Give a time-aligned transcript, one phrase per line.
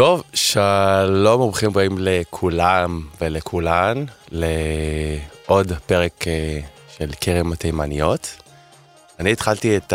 [0.00, 6.60] טוב, שלום וברוכים הבאים לכולם ולכולן לעוד פרק אה,
[6.98, 8.36] של כרם התימניות.
[9.18, 9.92] אני התחלתי את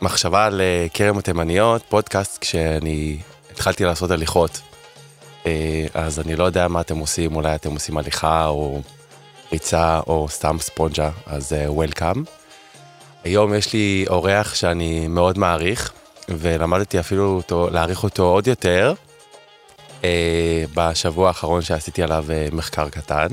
[0.00, 3.18] המחשבה על אה, כרם התימניות, פודקאסט, כשאני
[3.50, 4.60] התחלתי לעשות הליכות.
[5.46, 8.82] אה, אז אני לא יודע מה אתם עושים, אולי אתם עושים הליכה או
[9.52, 12.24] ריצה או סתם ספונג'ה, אז וולקאם.
[13.24, 15.92] היום יש לי אורח שאני מאוד מעריך.
[16.28, 18.94] ולמדתי אפילו אותו, להעריך אותו עוד יותר
[20.04, 23.26] אה, בשבוע האחרון שעשיתי עליו אה, מחקר קטן,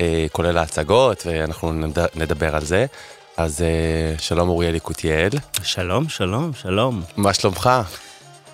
[0.00, 2.86] אה, כולל ההצגות, ואנחנו נד, נדבר על זה.
[3.36, 5.30] אז אה, שלום אוריאל יקותיאל.
[5.62, 7.02] שלום, שלום, שלום.
[7.16, 7.70] מה שלומך?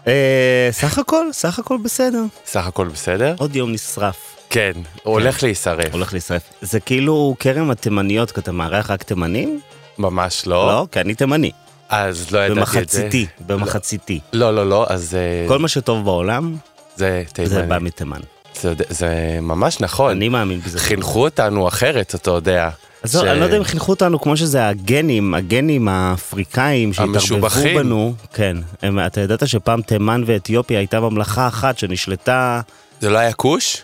[0.06, 2.22] אה, סך הכל, סך הכל בסדר.
[2.46, 3.34] סך הכל בסדר?
[3.38, 4.16] עוד יום נשרף.
[4.50, 4.80] כן, כן.
[5.02, 5.92] הולך להישרף.
[5.92, 6.42] הולך להישרף.
[6.60, 9.60] זה כאילו כרם התימניות, כי אתה מארח רק תימנים?
[9.98, 10.66] ממש לא.
[10.66, 11.50] לא, כי אני תימני.
[11.90, 13.00] אז לא ידעתי את זה.
[13.02, 14.20] במחציתי, במחציתי.
[14.32, 15.16] לא, לא, לא, אז...
[15.48, 16.56] כל מה שטוב בעולם,
[16.96, 17.50] זה תימני.
[17.50, 18.20] זה בא מתימן.
[18.60, 20.10] זה, זה ממש נכון.
[20.10, 20.78] אני מאמין בזה.
[20.78, 22.70] חינכו אותנו אחרת, אתה יודע.
[23.02, 23.16] אז ש...
[23.16, 28.14] אני לא יודע אם חינכו אותנו כמו שזה הגנים, הגנים האפריקאים שהתערבבו בנו.
[28.34, 28.56] כן.
[28.82, 32.60] הם, אתה ידעת שפעם תימן ואתיופיה הייתה ממלכה אחת שנשלטה...
[33.00, 33.82] זה לא היה כוש?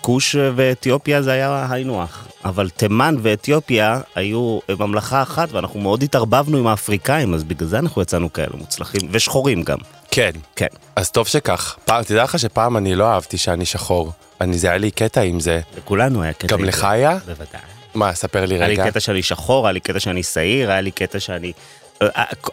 [0.00, 2.26] כוש ואתיופיה זה היה היינו הך.
[2.44, 8.02] אבל תימן ואתיופיה היו ממלכה אחת ואנחנו מאוד התערבבנו עם האפריקאים, אז בגלל זה אנחנו
[8.02, 9.78] יצאנו כאלה מוצלחים, ושחורים גם.
[10.10, 10.30] כן.
[10.56, 10.66] כן.
[10.96, 11.76] אז טוב שכך.
[11.84, 14.12] פעם, תדע לך שפעם אני לא אהבתי שאני שחור.
[14.40, 15.60] אני, זה היה לי קטע עם זה.
[15.78, 16.46] לכולנו היה קטע.
[16.46, 17.18] גם לך היה?
[17.26, 17.60] בוודאי.
[17.94, 18.64] מה, ספר לי רגע.
[18.64, 21.52] היה לי קטע שאני שחור, היה לי קטע שאני שעיר, היה לי קטע שאני...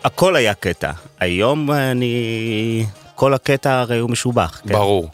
[0.03, 0.91] הכל היה קטע.
[1.19, 2.85] היום אני...
[3.15, 4.61] כל הקטע הרי הוא משובח.
[4.67, 4.73] כן?
[4.73, 5.09] ברור.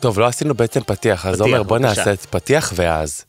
[0.00, 3.24] טוב, לא עשינו בעצם פתיח, אז עומר בוא נעשה את פתיח ואז.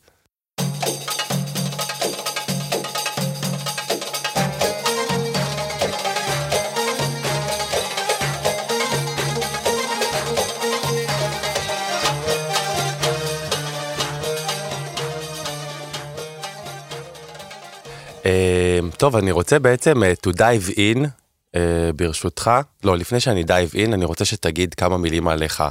[19.00, 21.58] טוב, אני רוצה בעצם uh, to dive in, uh,
[21.96, 22.50] ברשותך.
[22.84, 25.62] לא, לפני שאני dive in, אני רוצה שתגיד כמה מילים עליך.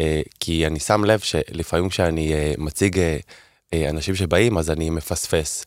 [0.00, 0.04] Uh,
[0.40, 5.66] כי אני שם לב שלפעמים כשאני uh, מציג uh, אנשים שבאים, אז אני מפספס.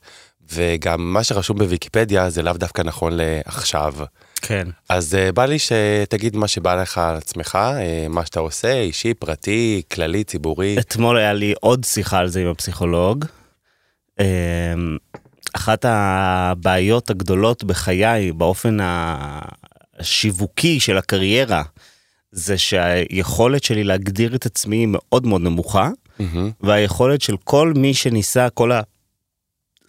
[0.52, 3.94] וגם מה שרשום בוויקיפדיה זה לאו דווקא נכון לעכשיו.
[4.42, 4.68] כן.
[4.90, 9.14] אז uh, בא לי שתגיד מה שבא לך על עצמך, uh, מה שאתה עושה, אישי,
[9.14, 10.80] פרטי, כללי, ציבורי.
[10.80, 13.26] אתמול היה לי עוד שיחה על זה עם הפסיכולוג.
[14.20, 14.24] Uh,
[15.54, 18.78] אחת הבעיות הגדולות בחיי, באופן
[20.00, 21.64] השיווקי של הקריירה,
[22.32, 26.24] זה שהיכולת שלי להגדיר את עצמי היא מאוד מאוד נמוכה, mm-hmm.
[26.62, 28.72] והיכולת של כל מי שניסה, כל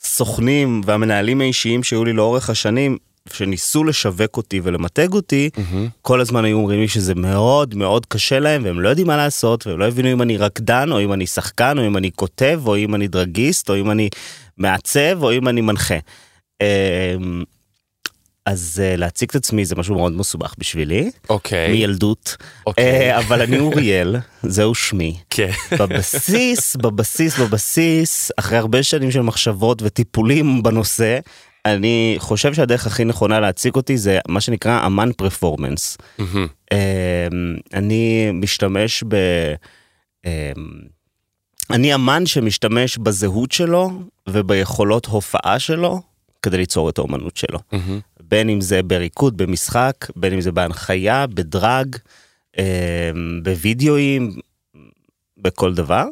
[0.00, 2.96] הסוכנים והמנהלים האישיים שהיו לי לאורך השנים,
[3.32, 5.90] שניסו לשווק אותי ולמתג אותי, mm-hmm.
[6.02, 9.66] כל הזמן היו אומרים לי שזה מאוד מאוד קשה להם והם לא יודעים מה לעשות
[9.66, 12.76] והם לא הבינו אם אני רקדן או אם אני שחקן או אם אני כותב או
[12.76, 14.08] אם אני דרגיסט או אם אני
[14.58, 15.98] מעצב או אם אני מנחה.
[18.46, 21.10] אז uh, להציג את עצמי זה משהו מאוד מסובך בשבילי.
[21.28, 21.66] אוקיי.
[21.66, 21.70] Okay.
[21.70, 22.36] מילדות.
[22.66, 23.12] אוקיי.
[23.12, 23.16] Okay.
[23.16, 25.16] Uh, אבל אני אוריאל, זהו שמי.
[25.30, 25.50] כן.
[25.50, 25.76] Okay.
[25.80, 31.18] בבסיס, בבסיס, בבסיס, אחרי הרבה שנים של מחשבות וטיפולים בנושא,
[31.66, 35.98] אני חושב שהדרך הכי נכונה להציג אותי זה מה שנקרא אמן פרפורמנס.
[36.20, 36.74] Mm-hmm.
[37.74, 39.16] אני משתמש ב...
[40.26, 40.30] אמ,
[41.70, 43.90] אני אמן שמשתמש בזהות שלו
[44.28, 46.00] וביכולות הופעה שלו
[46.42, 47.58] כדי ליצור את האומנות שלו.
[47.58, 48.15] Mm-hmm.
[48.28, 51.96] בין אם זה בריקוד, במשחק, בין אם זה בהנחיה, בדרג,
[52.58, 52.64] אמ,
[53.42, 54.30] בווידאוים,
[55.38, 56.04] בכל דבר.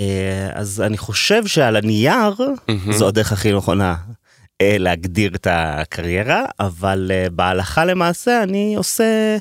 [0.00, 2.92] אה, אז אני חושב שעל הנייר mm-hmm.
[2.92, 3.94] זו הדרך הכי נכונה
[4.60, 9.36] אה, להגדיר את הקריירה, אבל אה, בהלכה למעשה אני עושה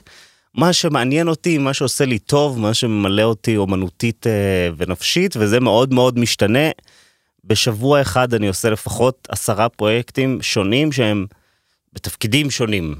[0.55, 4.25] מה שמעניין אותי, מה שעושה לי טוב, מה שממלא אותי אומנותית
[4.77, 6.69] ונפשית, וזה מאוד מאוד משתנה.
[7.43, 11.25] בשבוע אחד אני עושה לפחות עשרה פרויקטים שונים שהם
[11.93, 12.95] בתפקידים שונים.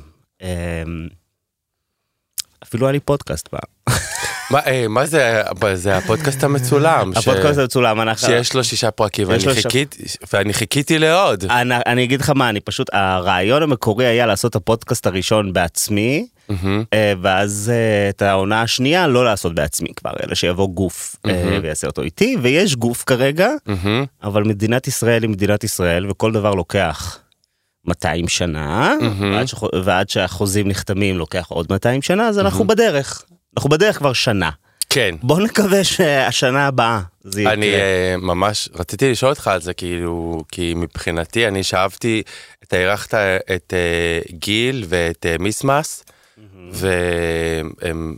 [2.63, 3.95] אפילו היה לי פודקאסט פעם.
[4.51, 5.41] מה, אה, מה זה,
[5.73, 7.11] זה הפודקאסט המצולם.
[7.15, 8.27] הפודקאסט המצולם, אנחנו...
[8.27, 9.97] שיש לו שישה פרקים, ואני, חיכית,
[10.33, 11.43] ואני חיכיתי לעוד.
[11.45, 16.27] אני, אני אגיד לך מה, אני פשוט, הרעיון המקורי היה לעשות את הפודקאסט הראשון בעצמי,
[16.49, 16.53] mm-hmm.
[17.21, 21.15] ואז אה, את העונה השנייה לא לעשות בעצמי כבר, אלא שיבוא גוף.
[21.61, 23.49] ויעשה אותו איתי, ויש גוף כרגע.
[24.23, 27.19] אבל מדינת ישראל היא מדינת ישראל, וכל דבר לוקח.
[27.85, 29.23] 200 שנה, mm-hmm.
[29.23, 29.55] ועד, ש...
[29.83, 32.67] ועד שהחוזים נחתמים לוקח עוד 200 שנה, אז אנחנו mm-hmm.
[32.67, 33.23] בדרך.
[33.57, 34.49] אנחנו בדרך כבר שנה.
[34.89, 35.15] כן.
[35.23, 37.53] בוא נקווה שהשנה הבאה זה יקרה.
[37.53, 42.23] אני uh, ממש רציתי לשאול אותך על זה כאילו כי מבחינתי אני שאבתי
[42.63, 43.13] אתה אירחת
[43.55, 46.41] את uh, גיל ואת uh, מיסמס mm-hmm.
[46.71, 48.15] והם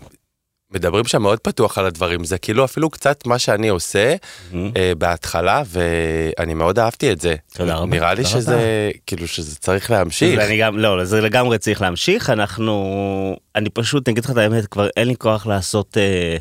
[0.73, 4.15] מדברים שם מאוד פתוח על הדברים, זה כאילו אפילו קצת מה שאני עושה
[4.53, 7.35] אה, בהתחלה, ואני מאוד אהבתי את זה.
[7.53, 10.39] תודה רבה, נראה לי שזה, כאילו שזה צריך להמשיך.
[10.39, 14.67] ואני גם, לא, זה לגמרי צריך להמשיך, אנחנו, אני פשוט, אני אגיד לך את האמת,
[14.67, 16.37] כבר אין לי כוח לעשות, אה,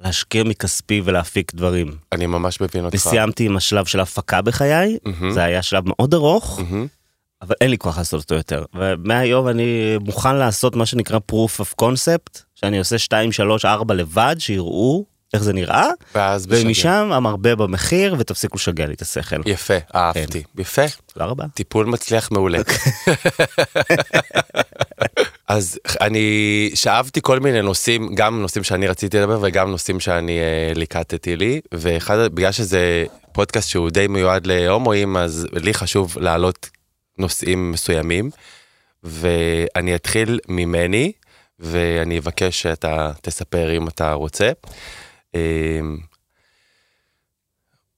[0.00, 1.90] להשקיע מכספי ולהפיק דברים.
[2.12, 2.94] אני ממש מבין אותך.
[2.94, 5.32] וסיימתי עם השלב של הפקה בחיי, מהמם.
[5.32, 6.86] זה היה שלב מאוד ארוך, מהמם.
[7.42, 8.64] אבל אין לי כוח לעשות אותו יותר.
[8.74, 14.36] ומהיום אני מוכן לעשות מה שנקרא proof of concept, שאני עושה 2, 3, 4 לבד,
[14.38, 15.04] שיראו
[15.34, 16.66] איך זה נראה, ואז בשגר.
[16.66, 19.36] ומשם המרבה במחיר, ותפסיקו לשגע לי את השכל.
[19.46, 20.42] יפה, אהבתי.
[20.58, 20.82] יפה.
[21.12, 21.44] תודה רבה.
[21.54, 22.58] טיפול מצליח מעולה.
[25.48, 30.72] אז אני שאבתי כל מיני נושאים, גם נושאים שאני רציתי לדבר וגם נושאים שאני אה,
[30.74, 36.70] ליקטתי לי, ואחד, בגלל שזה פודקאסט שהוא די מיועד להומואים, אז לי חשוב להעלות
[37.18, 38.30] נושאים מסוימים,
[39.02, 41.12] ואני אתחיל ממני,
[41.58, 44.50] ואני אבקש שאתה תספר אם אתה רוצה.
[45.34, 45.80] אה,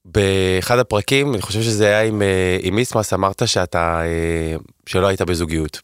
[0.05, 4.57] באחד הפרקים, אני חושב שזה היה עם, אה, עם מיסמס, אמרת שאתה, אה,
[4.87, 5.81] שלא היית בזוגיות.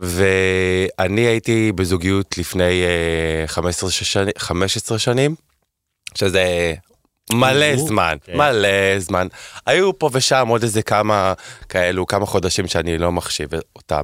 [0.00, 5.34] ואני הייתי בזוגיות לפני אה, 15, שני, 15 שנים,
[6.14, 6.74] שזה
[7.32, 8.36] מלא זמן, כן.
[8.36, 9.26] מלא זמן.
[9.66, 11.32] היו פה ושם עוד איזה כמה
[11.68, 14.02] כאלו, כמה חודשים שאני לא מחשיב אותם.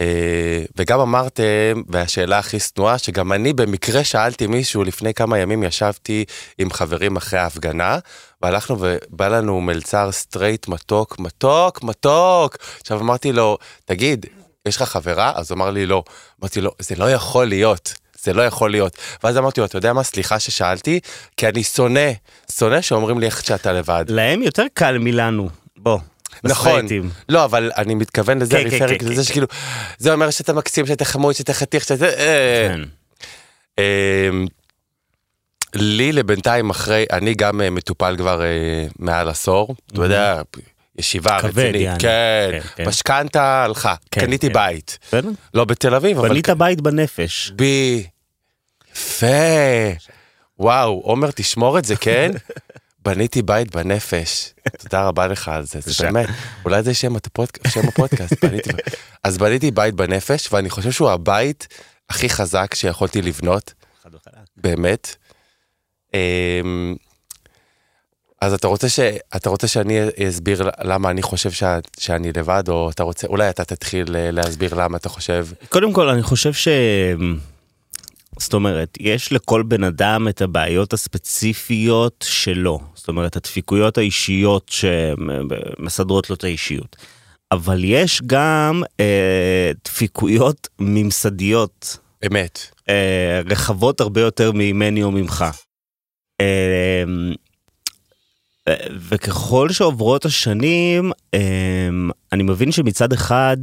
[0.00, 6.24] אה, וגם אמרתם, והשאלה הכי שנואה, שגם אני במקרה שאלתי מישהו, לפני כמה ימים ישבתי
[6.58, 7.98] עם חברים אחרי ההפגנה,
[8.42, 12.56] והלכנו ובא לנו מלצר סטרייט מתוק, מתוק, מתוק.
[12.80, 14.26] עכשיו אמרתי לו, תגיד,
[14.66, 15.32] יש לך חברה?
[15.34, 16.02] אז הוא אמר לי לא.
[16.40, 18.01] אמרתי לו, זה לא יכול להיות.
[18.22, 18.96] זה לא יכול להיות.
[19.24, 21.00] ואז אמרתי לו, אתה יודע מה, סליחה ששאלתי,
[21.36, 22.10] כי אני שונא,
[22.50, 24.04] שונא שאומרים לי איך שאתה לבד.
[24.08, 25.98] להם יותר קל מלנו, בוא.
[26.44, 26.86] נכון.
[27.28, 29.46] לא, אבל אני מתכוון לזה, כן, כן, ריפרק, כן, לזה כן, שכאילו,
[29.98, 32.04] זה אומר שאתה מקסים, שאתה חמוד, שאתה חתיך, שאתה...
[32.04, 32.74] אה.
[33.78, 34.46] אמ,
[35.74, 40.42] לי לבינתיים אחרי, אני גם אה, מטופל כבר אה, מעל עשור, אתה יודע,
[40.98, 41.88] ישיבה רצינית.
[41.98, 42.88] כן, כן, כן.
[42.88, 44.52] משכנתה הלכה, כן, קניתי כן.
[44.52, 45.28] בית, בסדר?
[45.54, 47.50] לא בתל אביב, אבל בנית בית בנפש.
[47.56, 48.06] בי,
[48.92, 49.26] יפה,
[50.58, 52.30] וואו, עומר תשמור את זה, כן?
[53.04, 56.04] בניתי בית בנפש, תודה רבה לך על זה, זה.
[56.04, 56.28] באמת,
[56.64, 58.70] אולי זה שם הפודק- שם הפודקאסט, בניתי,
[59.24, 61.68] אז בניתי בית בנפש, ואני חושב שהוא הבית
[62.10, 63.72] הכי חזק שיכולתי לבנות.
[64.56, 65.16] באמת.
[68.42, 69.00] אז אתה רוצה, ש...
[69.36, 71.62] אתה רוצה שאני אסביר למה אני חושב ש...
[71.98, 75.46] שאני לבד, או אתה רוצה, אולי אתה תתחיל אה, להסביר למה אתה חושב.
[75.68, 76.68] קודם כל, אני חושב ש...
[78.38, 82.80] זאת אומרת, יש לכל בן אדם את הבעיות הספציפיות שלו.
[82.94, 86.96] זאת אומרת, הדפיקויות האישיות שמסדרות לו את האישיות.
[87.52, 92.58] אבל יש גם אה, דפיקויות ממסדיות אמת.
[92.88, 95.42] אה, רחבות הרבה יותר ממני או ממך.
[95.42, 95.52] אה,
[96.40, 97.04] אה,
[99.08, 101.88] וככל שעוברות השנים, אה,
[102.32, 103.56] אני מבין שמצד אחד,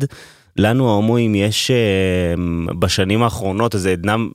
[0.57, 2.33] לנו ההומואים יש אה,
[2.79, 4.29] בשנים האחרונות איזה עדנם,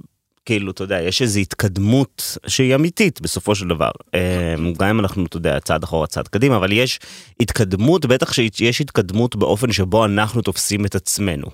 [0.45, 3.91] כאילו, אתה יודע, יש איזו התקדמות שהיא אמיתית בסופו של דבר.
[4.15, 7.01] אה, גם אם אנחנו, אתה יודע, צעד אחורה, צעד קדימה, אבל יש
[7.41, 11.47] התקדמות, בטח שיש התקדמות באופן שבו אנחנו תופסים את עצמנו,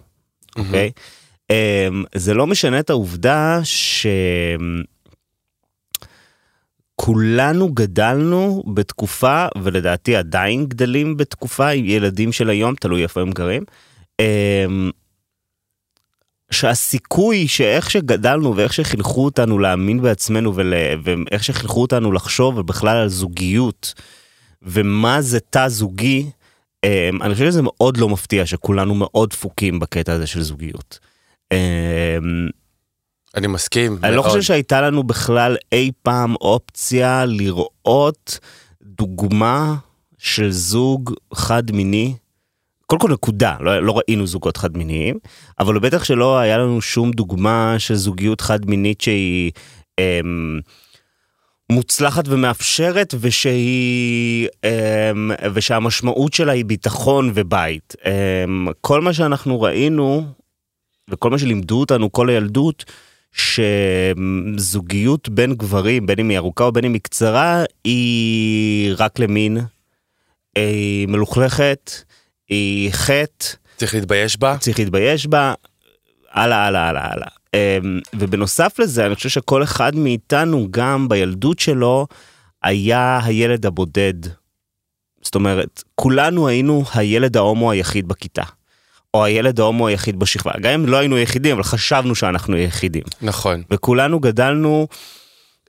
[0.57, 0.91] אוקיי?
[1.51, 3.61] אמ, זה לא משנה את העובדה
[7.01, 13.63] שכולנו גדלנו בתקופה, ולדעתי עדיין גדלים בתקופה עם ילדים של היום, תלוי איפה הם גרים,
[14.21, 14.91] אמ,
[16.51, 20.75] שהסיכוי שאיך שגדלנו ואיך שחינכו אותנו להאמין בעצמנו ול...
[21.05, 23.95] ואיך שחינכו אותנו לחשוב בכלל על זוגיות
[24.63, 26.31] ומה זה תא זוגי,
[26.85, 30.99] אמ, אני חושב שזה מאוד לא מפתיע שכולנו מאוד דפוקים בקטע הזה של זוגיות.
[33.37, 33.99] אני מסכים.
[34.03, 34.29] אני לא מאוד.
[34.29, 38.39] חושב שהייתה לנו בכלל אי פעם אופציה לראות
[38.83, 39.75] דוגמה
[40.19, 42.15] של זוג חד מיני.
[42.87, 45.19] קודם כל נקודה, לא, לא ראינו זוגות חד מיניים,
[45.59, 49.53] אבל בטח שלא היה לנו שום דוגמה של זוגיות חד מינית שהיא
[49.99, 50.61] אמ,
[51.73, 57.95] מוצלחת ומאפשרת ושהיא אמ, ושהמשמעות שלה היא ביטחון ובית.
[58.05, 60.27] אמ, כל מה שאנחנו ראינו
[61.11, 62.85] וכל מה שלימדו אותנו כל הילדות,
[63.33, 69.59] שזוגיות בין גברים, בין אם היא ארוכה או בין אם היא קצרה, היא רק למין,
[70.57, 71.91] היא מלוכלכת,
[72.49, 73.47] היא חטא,
[73.77, 74.57] צריך להתבייש בה.
[74.59, 75.55] צריך להתבייש בה,
[76.31, 77.29] הלאה, הלאה, הלאה, הלאה.
[77.55, 82.07] אמ, ובנוסף לזה, אני חושב שכל אחד מאיתנו, גם בילדות שלו,
[82.63, 84.15] היה הילד הבודד.
[85.23, 88.43] זאת אומרת, כולנו היינו הילד ההומו היחיד בכיתה.
[89.15, 90.53] או הילד ההומו היחיד בשכבה.
[90.61, 93.03] גם אם לא היינו יחידים, אבל חשבנו שאנחנו יחידים.
[93.23, 93.63] נכון.
[93.71, 94.87] וכולנו גדלנו,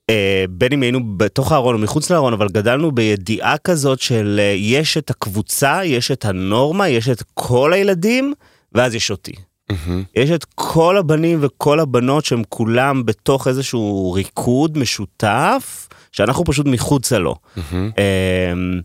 [0.10, 4.54] אה, בין אם היינו בתוך הארון או מחוץ לארון, אבל גדלנו בידיעה כזאת של אה,
[4.58, 8.34] יש את הקבוצה, יש את הנורמה, יש את כל הילדים,
[8.72, 9.34] ואז יש אותי.
[9.72, 10.04] מהמם.
[10.16, 17.20] יש את כל הבנים וכל הבנות שהם כולם בתוך איזשהו ריקוד משותף, שאנחנו פשוט מחוצה
[17.20, 17.36] לו.
[17.56, 17.90] מהמם.
[17.98, 18.82] אמ,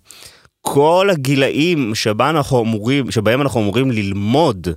[0.68, 4.68] כל הגילאים שבה אנחנו אמורים, שבהם אנחנו אמורים ללמוד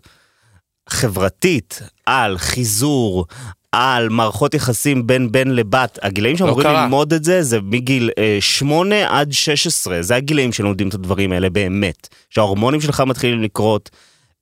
[0.89, 3.25] חברתית על חיזור,
[3.71, 6.83] על מערכות יחסים בין בן לבת, הגילאים שאמורים קרה.
[6.83, 11.49] ללמוד את זה, זה מגיל אה, 8 עד 16, זה הגילאים שלומדים את הדברים האלה
[11.49, 13.89] באמת, שההורמונים שלך מתחילים לקרות.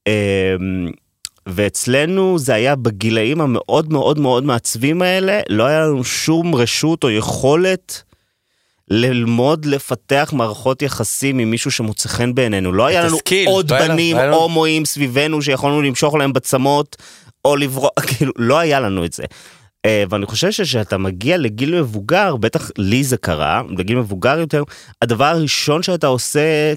[0.07, 0.91] אמ,
[1.47, 7.09] ואצלנו זה היה בגילאים המאוד מאוד מאוד מעצבים האלה, לא היה לנו שום רשות או
[7.09, 8.03] יכולת
[8.89, 12.73] ללמוד לפתח מערכות יחסים עם מישהו שמוצא חן בעינינו.
[12.73, 16.95] לא היה לנו הסקיל, עוד לא בנים לא הומואים סביבנו שיכולנו למשוך להם בצמות
[17.45, 19.23] או לברוא, כאילו, לא היה לנו את זה.
[19.85, 24.63] אה, ואני חושב שכשאתה מגיע לגיל מבוגר, בטח לי זה קרה, לגיל מבוגר יותר,
[25.01, 26.73] הדבר הראשון שאתה עושה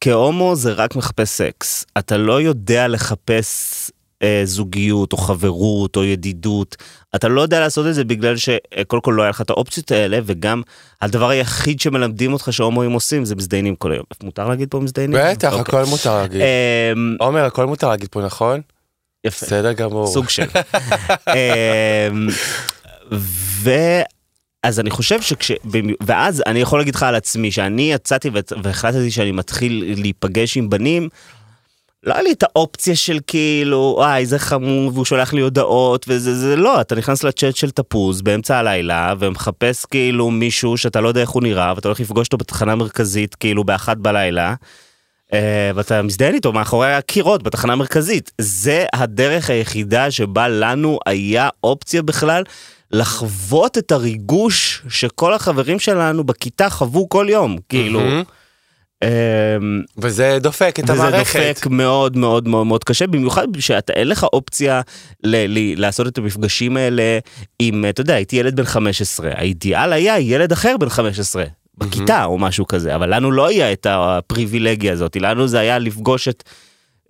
[0.00, 1.86] כהומו זה רק מחפש סקס.
[1.98, 3.90] אתה לא יודע לחפש
[4.24, 6.76] אה, זוגיות או חברות או ידידות.
[7.14, 10.18] אתה לא יודע לעשות את זה בגלל שקודם כל לא היה לך את האופציות האלה,
[10.24, 10.62] וגם
[11.02, 14.04] הדבר היחיד שמלמדים אותך שהומואים עושים זה מזדיינים כל היום.
[14.22, 15.20] מותר להגיד פה מזדיינים?
[15.24, 15.80] בטח, אוקיי.
[15.80, 16.40] הכל מותר להגיד.
[16.40, 18.60] אמ, עומר, הכל מותר להגיד פה, נכון?
[19.24, 19.46] יפה.
[19.46, 20.06] בסדר גמור.
[20.06, 20.46] סוג של.
[21.28, 22.28] אמ,
[23.62, 25.52] ואז אני חושב שכש...
[26.06, 28.30] ואז אני יכול להגיד לך על עצמי, שאני יצאתי
[28.62, 31.08] והחלטתי שאני מתחיל להיפגש עם בנים,
[32.06, 36.34] לא היה לי את האופציה של כאילו, וואי, זה חמור, והוא שולח לי הודעות, וזה,
[36.34, 41.20] זה לא, אתה נכנס לצ'אט של תפוז באמצע הלילה, ומחפש כאילו מישהו שאתה לא יודע
[41.20, 44.54] איך הוא נראה, ואתה הולך לפגוש אותו בתחנה מרכזית, כאילו באחת בלילה,
[45.32, 48.32] אה, ואתה מזדיין איתו מאחורי הקירות בתחנה המרכזית.
[48.38, 52.42] זה הדרך היחידה שבה לנו היה אופציה בכלל
[52.90, 58.00] לחוות את הריגוש שכל החברים שלנו בכיתה חוו כל יום, כאילו.
[58.00, 58.22] מהמם.
[59.04, 59.08] אמ,
[59.98, 61.38] וזה דופק את וזה המערכת.
[61.40, 64.80] דופק מאוד מאוד מאוד מאוד קשה, במיוחד שאתה אין לך אופציה
[65.24, 67.18] ל- ל- לעשות את המפגשים האלה
[67.58, 71.44] עם, אתה יודע, הייתי ילד בן 15, האידיאל היה ילד אחר בן 15.
[71.78, 76.28] בכיתה או משהו כזה, אבל לנו לא היה את הפריבילגיה הזאת, לנו זה היה לפגוש
[76.28, 76.42] את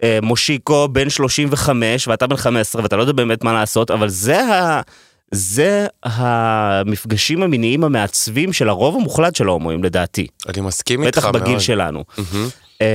[0.03, 4.41] אה, מושיקו בן 35 ואתה בן 15 ואתה לא יודע באמת מה לעשות, אבל זה
[4.45, 4.81] ה...
[5.31, 11.43] זה המפגשים המיניים המעצבים של הרוב המוחלט של ההומואים לדעתי, אני מסכים איתך בטח מאוד.
[11.43, 12.05] בגיל שלנו.
[12.81, 12.87] אמ,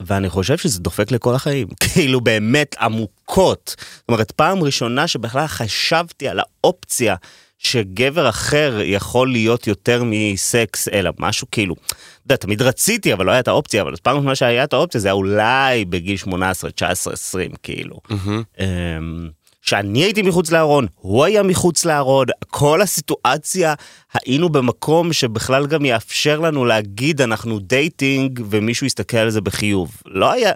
[0.00, 3.76] ואני חושב שזה דופק לכל החיים, כאילו באמת עמוקות.
[3.78, 7.14] זאת אומרת, פעם ראשונה שבכלל חשבתי על האופציה
[7.58, 13.30] שגבר אחר יכול להיות יותר מסקס, אלא משהו כאילו, אתה יודע, תמיד רציתי, אבל לא
[13.30, 17.50] הייתה האופציה, אבל פעם ראשונה שהיה את האופציה זה היה אולי בגיל 18, 19, 20,
[17.62, 18.00] כאילו.
[18.10, 19.30] מהמם.
[19.68, 23.74] שאני הייתי מחוץ לארון, הוא היה מחוץ לארון, כל הסיטואציה,
[24.14, 30.02] היינו במקום שבכלל גם יאפשר לנו להגיד אנחנו dating ומישהו יסתכל על זה בחיוב.
[30.06, 30.52] לא היה,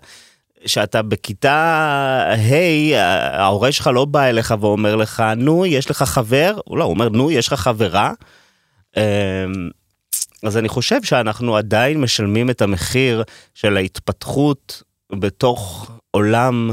[0.67, 1.55] שאתה בכיתה
[2.37, 2.97] ה',
[3.43, 6.55] ההורה שלך לא בא אליך ואומר לך, נו, יש לך חבר?
[6.65, 8.13] הוא לא, הוא אומר, נו, יש לך חברה?
[8.97, 9.03] אמ,
[10.43, 13.23] אז אני חושב שאנחנו עדיין משלמים את המחיר
[13.55, 16.71] של ההתפתחות בתוך עולם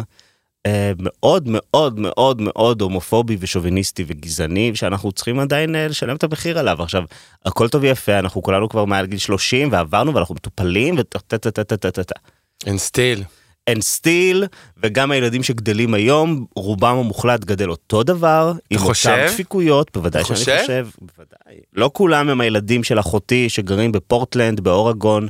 [0.99, 6.83] מאוד מאוד מאוד מאוד הומופובי ושוביניסטי וגזעני, שאנחנו צריכים עדיין אה, לשלם את המחיר עליו.
[6.83, 7.03] עכשיו,
[7.45, 11.51] הכל טוב ויפה, אנחנו כולנו כבר מעל גיל 30 ועברנו ואנחנו מטופלים וטה טה טה
[11.51, 12.19] טה טה טה טה.
[12.65, 13.23] אין סטיל.
[13.67, 14.45] אין סטיל,
[14.83, 19.09] וגם הילדים שגדלים היום, רובם המוחלט גדל אותו דבר, עם חושב?
[19.09, 20.57] אותם דפיקויות, בוודאי שאני חושב?
[20.61, 21.59] חושב, בוודאי.
[21.73, 25.27] לא כולם הם הילדים של אחותי שגרים בפורטלנד, באורגון,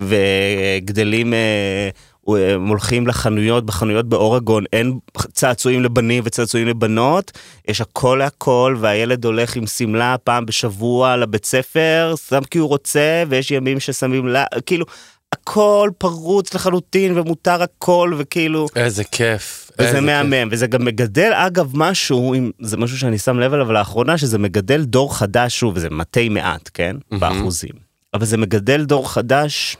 [0.00, 1.88] וגדלים, אה,
[2.28, 4.98] הם הולכים לחנויות, בחנויות באורגון אין
[5.32, 7.32] צעצועים לבנים וצעצועים לבנות,
[7.68, 13.24] יש הכל להכל, והילד הולך עם שמלה פעם בשבוע לבית ספר, שם כי הוא רוצה,
[13.28, 14.86] ויש ימים ששמים לה, כאילו,
[15.32, 19.70] הכל פרוץ לחלוטין ומותר הכל וכאילו איזה כיף.
[19.78, 23.72] וזה איזה מהמם וזה גם מגדל אגב משהו אם זה משהו שאני שם לב אליו
[23.72, 26.96] לאחרונה שזה מגדל דור חדש שוב וזה מתי מעט כן.
[27.18, 29.76] באחוזים אבל זה מגדל דור חדש.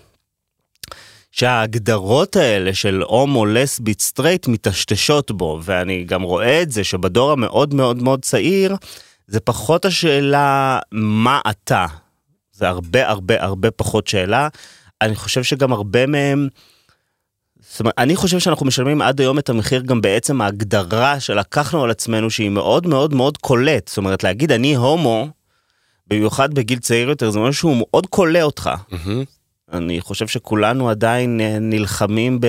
[1.39, 7.75] שההגדרות האלה של הומו לסבית סטרייט מטשטשות בו ואני גם רואה את זה שבדור המאוד
[7.75, 8.77] מאוד מאוד צעיר
[9.27, 11.87] זה פחות השאלה מה אתה
[12.53, 14.49] זה הרבה הרבה הרבה פחות שאלה
[15.03, 16.49] אני חושב שגם הרבה מהם
[17.71, 21.91] זאת אומרת, אני חושב שאנחנו משלמים עד היום את המחיר גם בעצם ההגדרה שלקחנו על
[21.91, 23.89] עצמנו שהיא מאוד מאוד מאוד קולט.
[23.89, 25.29] זאת אומרת, להגיד אני הומו,
[26.07, 28.71] במיוחד בגיל צעיר יותר, זה משהו שהוא מאוד קולע אותך.
[28.91, 29.36] מהמם.
[29.73, 32.47] אני חושב שכולנו עדיין אה, נלחמים ב...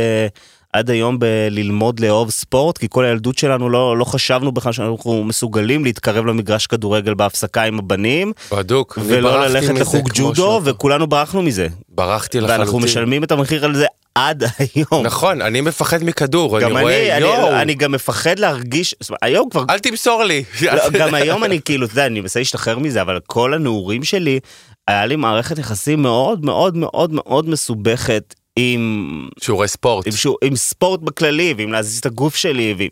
[0.74, 5.84] עד היום בללמוד לאהוב ספורט, כי כל הילדות שלנו לא, לא חשבנו בכלל שאנחנו מסוגלים
[5.84, 8.34] להתקרב למגרש כדורגל בהפסקה עם הבנים.
[8.52, 9.00] בדוק.
[9.06, 11.68] ולא ללכת לחוג ג'ודו, וכולנו ברחנו מזה.
[11.90, 12.60] ברחתי לחלוטין.
[12.60, 15.06] ואנחנו משלמים את המחיר על זה עד היום.
[15.06, 17.48] נכון, אני מפחד מכדור, אני רואה, אני, יואו.
[17.48, 20.44] אני, אני גם מפחד להרגיש, היום כבר, אל תמסור לי.
[20.62, 24.40] לא, גם היום אני כאילו, אתה יודע, אני מנסה להשתחרר מזה, אבל כל הנעורים שלי,
[24.88, 29.30] היה לי מערכת יחסים מאוד מאוד מאוד מאוד מסובכת עם...
[29.42, 30.08] שיעורי ספורט.
[30.08, 32.90] עם, שור, עם ספורט בכללי, ועם להזיז את הגוף שלי, ועם...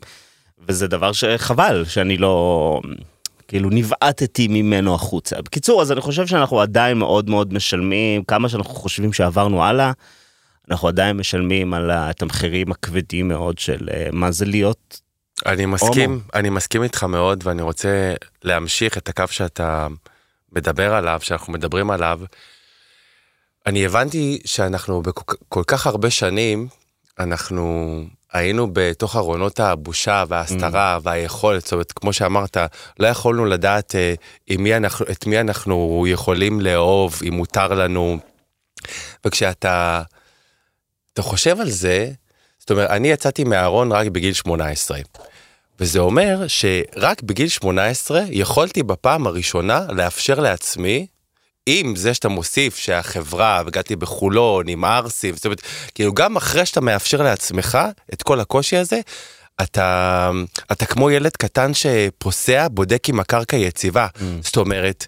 [0.67, 2.81] וזה דבר שחבל שאני לא...
[3.47, 5.35] כאילו נבעטתי ממנו החוצה.
[5.41, 9.91] בקיצור, אז אני חושב שאנחנו עדיין מאוד מאוד משלמים, כמה שאנחנו חושבים שעברנו הלאה,
[10.71, 15.01] אנחנו עדיין משלמים על המחירים הכבדים מאוד של אה, מה זה להיות
[15.45, 19.87] אני מסכים, אני מסכים איתך מאוד, ואני רוצה להמשיך את הקו שאתה
[20.55, 22.19] מדבר עליו, שאנחנו מדברים עליו.
[23.65, 26.67] אני הבנתי שאנחנו בכל כך הרבה שנים,
[27.19, 27.95] אנחנו
[28.33, 30.99] היינו בתוך ארונות הבושה וההסתרה mm.
[31.03, 32.57] והיכולת, זאת אומרת, כמו שאמרת,
[32.99, 34.13] לא יכולנו לדעת אה,
[34.59, 38.17] מי אנחנו, את מי אנחנו יכולים לאהוב, אם מותר לנו.
[39.25, 40.01] וכשאתה
[41.13, 42.11] אתה חושב על זה,
[42.59, 44.99] זאת אומרת, אני יצאתי מהארון רק בגיל 18.
[45.79, 51.07] וזה אומר שרק בגיל 18 יכולתי בפעם הראשונה לאפשר לעצמי
[51.65, 55.61] עם זה שאתה מוסיף שהחברה, והגעתי בחולון עם ערסי, זאת אומרת,
[55.95, 57.77] כאילו גם אחרי שאתה מאפשר לעצמך
[58.13, 58.99] את כל הקושי הזה,
[59.63, 60.31] אתה,
[60.71, 64.07] אתה כמו ילד קטן שפוסע, בודק אם הקרקע יציבה.
[64.15, 64.21] Mm.
[64.41, 65.07] זאת אומרת,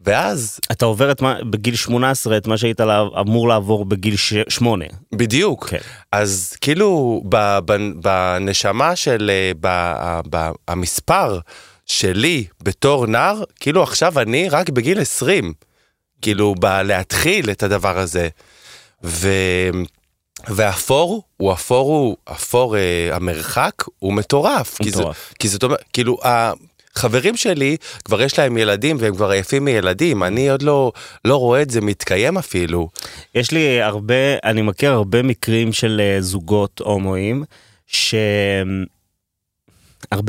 [0.00, 0.60] ואז...
[0.72, 2.80] אתה עובר את מה, בגיל 18 את מה שהיית
[3.20, 4.16] אמור לעבור בגיל
[4.48, 4.84] 8.
[5.14, 5.68] בדיוק.
[5.68, 5.78] כן.
[6.12, 9.92] אז כאילו ב, ב, בנשמה של, ב,
[10.30, 11.38] ב, המספר
[11.86, 15.52] שלי בתור נער, כאילו עכשיו אני רק בגיל 20.
[16.22, 18.28] כאילו, בלהתחיל את הדבר הזה.
[19.04, 19.28] ו...
[20.48, 24.80] והאפור הוא אפור הוא אפור אה, המרחק הוא מטורף.
[24.80, 24.84] מטורף.
[24.84, 25.02] כי, זה,
[25.38, 26.18] כי זאת אומרת, כאילו,
[26.96, 30.92] החברים שלי כבר יש להם ילדים והם כבר עייפים מילדים, אני עוד לא,
[31.24, 32.88] לא רואה את זה מתקיים אפילו.
[33.34, 37.44] יש לי הרבה, אני מכיר הרבה מקרים של אה, זוגות הומואים,
[37.86, 38.78] שהרבה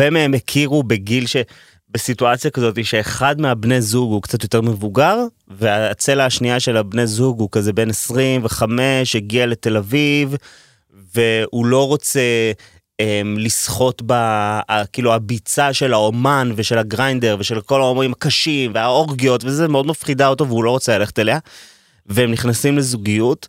[0.10, 1.38] מהם הכירו בגיל ש...
[1.90, 7.50] בסיטואציה כזאת שאחד מהבני זוג הוא קצת יותר מבוגר, והצלע השנייה של הבני זוג הוא
[7.52, 10.36] כזה בן 25, הגיע לתל אביב,
[11.16, 12.22] והוא לא רוצה
[13.38, 14.14] לסחוט ב...
[14.94, 20.48] כאילו הביצה של האומן ושל הגריינדר ושל כל ההומואים הקשים והאורגיות וזה מאוד מפחידה אותו
[20.48, 21.40] והוא לא רוצה ללכת אליה.
[22.06, 23.48] והם נכנסים לזוגיות.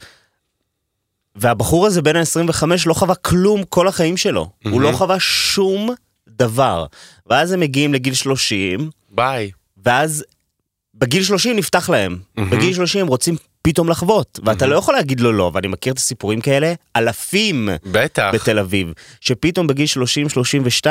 [1.36, 4.44] והבחור הזה בין ה-25 לא חווה כלום כל החיים שלו.
[4.44, 4.68] Mm-hmm.
[4.68, 5.94] הוא לא חווה שום
[6.28, 6.86] דבר.
[7.26, 8.90] ואז הם מגיעים לגיל 30.
[9.10, 9.50] ביי.
[9.84, 10.24] ואז
[10.98, 12.16] בגיל 30 נפתח להם.
[12.16, 12.42] Mm-hmm.
[12.42, 14.68] בגיל 30 הם רוצים פתאום לחוות, ואתה mm-hmm.
[14.68, 18.30] לא יכול להגיד לו לא, ואני מכיר את הסיפורים כאלה, אלפים בטח.
[18.34, 19.86] בתל אביב, שפתאום בגיל
[20.84, 20.86] 30-32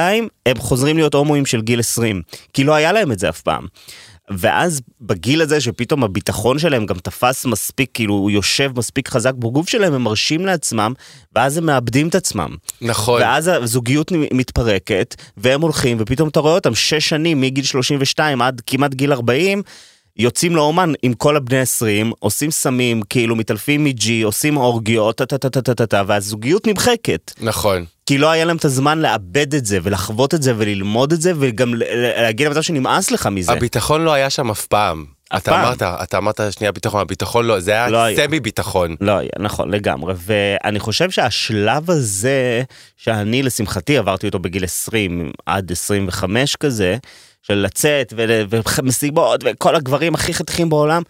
[0.46, 2.22] הם חוזרים להיות הומואים של גיל 20,
[2.54, 3.66] כי לא היה להם את זה אף פעם.
[4.30, 9.70] ואז בגיל הזה שפתאום הביטחון שלהם גם תפס מספיק, כאילו הוא יושב מספיק חזק בגוף
[9.70, 10.94] שלהם, הם מרשים לעצמם,
[11.36, 12.56] ואז הם מאבדים את עצמם.
[12.82, 13.22] נכון.
[13.22, 18.94] ואז הזוגיות מתפרקת, והם הולכים, ופתאום אתה רואה אותם שש שנים מגיל 32 עד כמעט
[18.94, 19.62] גיל 40,
[20.20, 26.68] יוצאים לאומן עם כל הבני 20, עושים סמים, כאילו מתעלפים מג'י, עושים אורגיות, טה-טה-טה-טה-טה, והזוגיות
[26.68, 27.34] נמחקת.
[27.42, 27.86] נכון.
[28.06, 31.34] כי לא היה להם את הזמן לאבד את זה, ולחוות את זה, וללמוד את זה,
[31.40, 31.74] וגם
[32.18, 33.52] להגיע למצב שנמאס לך מזה.
[33.52, 35.06] הביטחון לא היה שם אף פעם.
[35.30, 35.66] אף אתה פעם.
[35.66, 38.00] אמרת, אתה אמרת שנייה ביטחון, הביטחון לא, זה היה לא.
[38.16, 38.96] סמי ביטחון.
[39.02, 40.14] לא היה, נכון, לגמרי.
[40.18, 42.64] ואני חושב שהשלב הזה,
[42.98, 46.98] שאני לשמחתי עברתי אותו בגיל 20 עד 25 כזה,
[47.48, 48.14] של לצאת
[48.50, 51.04] ומסיבות וכל הגברים הכי חתיכים בעולם.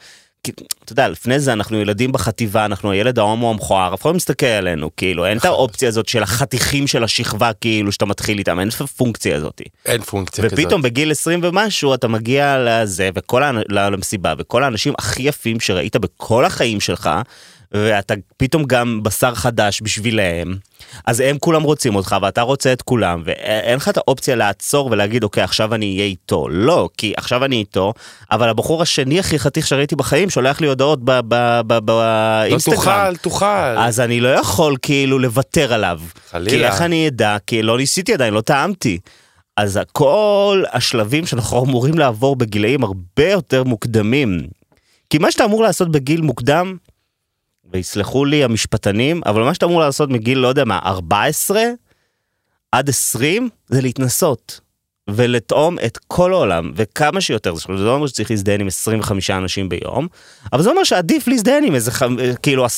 [0.44, 0.52] כי,
[0.84, 4.46] אתה יודע, לפני זה אנחנו ילדים בחטיבה, אנחנו הילד ההומו המכוער, אף אחד לא מסתכל
[4.46, 8.70] עלינו, כאילו, אין את האופציה הזאת של החתיכים של השכבה, כאילו, שאתה מתחיל איתם, אין
[8.70, 9.62] את הפונקציה הזאת.
[9.86, 10.60] אין פונקציה כזאת.
[10.60, 13.62] ופתאום בגיל 20 ומשהו אתה מגיע לזה, וכל האנ...
[13.70, 17.10] למסיבה, וכל האנשים הכי יפים שראית בכל החיים שלך,
[17.72, 20.56] ואתה פתאום גם בשר חדש בשבילהם,
[21.06, 25.24] אז הם כולם רוצים אותך ואתה רוצה את כולם, ואין לך את האופציה לעצור ולהגיד
[25.24, 27.94] אוקיי עכשיו אני אהיה איתו, לא, כי עכשיו אני איתו,
[28.32, 31.22] אבל הבחור השני הכי חתיך שראיתי בחיים שולח לי הודעות לא
[31.80, 32.76] באינסטגרם.
[32.76, 33.78] תוכל, תוכל.
[33.78, 36.00] אז אני לא יכול כאילו לוותר עליו.
[36.32, 36.50] חלילה.
[36.50, 37.38] כי איך אני אדע?
[37.48, 39.00] כי לא ניסיתי עדיין, לא טעמתי.
[39.58, 44.48] אז כל השלבים שאנחנו אמורים לעבור בגילאים הרבה יותר מוקדמים.
[45.10, 46.78] כי מה שאתה אמור לעשות בגיל מוקדם,
[47.74, 51.62] ויסלחו לי המשפטנים, אבל מה שאתה אמור לעשות מגיל, לא יודע מה, 14
[52.72, 54.60] עד 20, זה להתנסות.
[55.10, 60.08] ולטעום את כל העולם, וכמה שיותר, זה לא אומר שצריך להזדיין עם 25 אנשים ביום,
[60.54, 61.92] אבל זה אומר שעדיף להזדיין עם איזה.
[62.42, 62.70] כאילו 10-20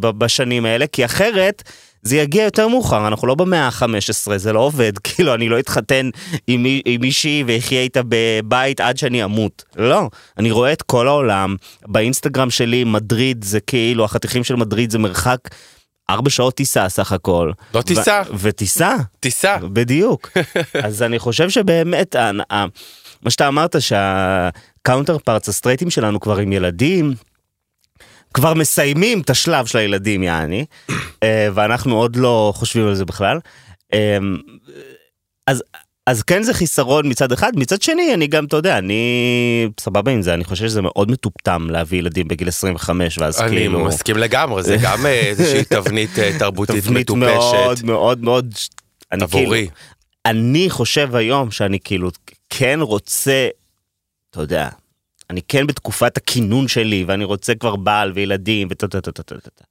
[0.00, 1.62] בשנים האלה, כי אחרת
[2.02, 6.10] זה יגיע יותר מאוחר, אנחנו לא במאה ה-15, זה לא עובד, כאילו אני לא אתחתן
[6.46, 9.64] עם, מי, עם מישהי ואחיה איתה בבית עד שאני אמות.
[9.76, 10.08] לא,
[10.38, 11.56] אני רואה את כל העולם,
[11.86, 15.38] באינסטגרם שלי מדריד זה כאילו, החתיכים של מדריד זה מרחק
[16.10, 17.52] ארבע שעות טיסה סך הכל.
[17.74, 18.22] לא טיסה.
[18.38, 18.96] וטיסה.
[19.20, 19.56] טיסה.
[19.72, 20.30] בדיוק.
[20.84, 22.16] אז אני חושב שבאמת,
[23.22, 27.14] מה שאתה אמרת שה counterparts הסטרייטים שלנו כבר עם ילדים,
[28.34, 30.64] כבר מסיימים את השלב של הילדים יעני,
[31.22, 33.38] אה, ואנחנו עוד לא חושבים על זה בכלל.
[33.94, 34.18] אה,
[35.46, 35.62] אז
[36.06, 40.22] אז כן זה חיסרון מצד אחד, מצד שני אני גם, אתה יודע, אני סבבה עם
[40.22, 43.78] זה, אני חושב שזה מאוד מטומטם להביא ילדים בגיל 25 ואז אני כאילו...
[43.78, 47.52] אני מסכים לגמרי, זה גם אה, איזושהי תבנית תרבותית תבנית מטופשת.
[47.52, 48.54] מאוד מאוד מאוד...
[49.12, 49.46] אני עבורי.
[49.46, 49.70] כאילו,
[50.26, 52.10] אני חושב היום שאני כאילו
[52.50, 53.48] כן רוצה,
[54.30, 54.68] אתה יודע,
[55.30, 59.34] אני כן בתקופת הכינון שלי ואני רוצה כבר בעל וילדים וטה טה טה טה טה
[59.38, 59.64] טה.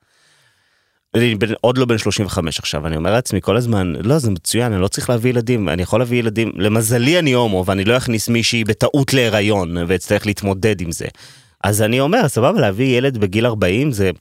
[1.15, 4.73] אני בן- עוד לא בן 35 עכשיו, אני אומר לעצמי כל הזמן, לא, זה מצוין,
[4.73, 8.29] אני לא צריך להביא ילדים, אני יכול להביא ילדים, למזלי אני הומו, ואני לא אכניס
[8.29, 11.05] מישהי בטעות להיריון, ואצטרך להתמודד עם זה.
[11.63, 14.11] אז אני אומר, סבבה, להביא ילד בגיל 40 זה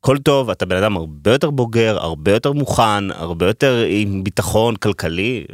[0.00, 4.76] הכל טוב, אתה בן אדם הרבה יותר בוגר, הרבה יותר מוכן, הרבה יותר עם ביטחון
[4.76, 5.44] כלכלי.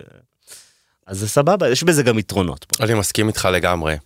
[1.06, 2.66] אז זה סבבה, יש בזה גם יתרונות.
[2.80, 3.96] אני מסכים איתך לגמרי.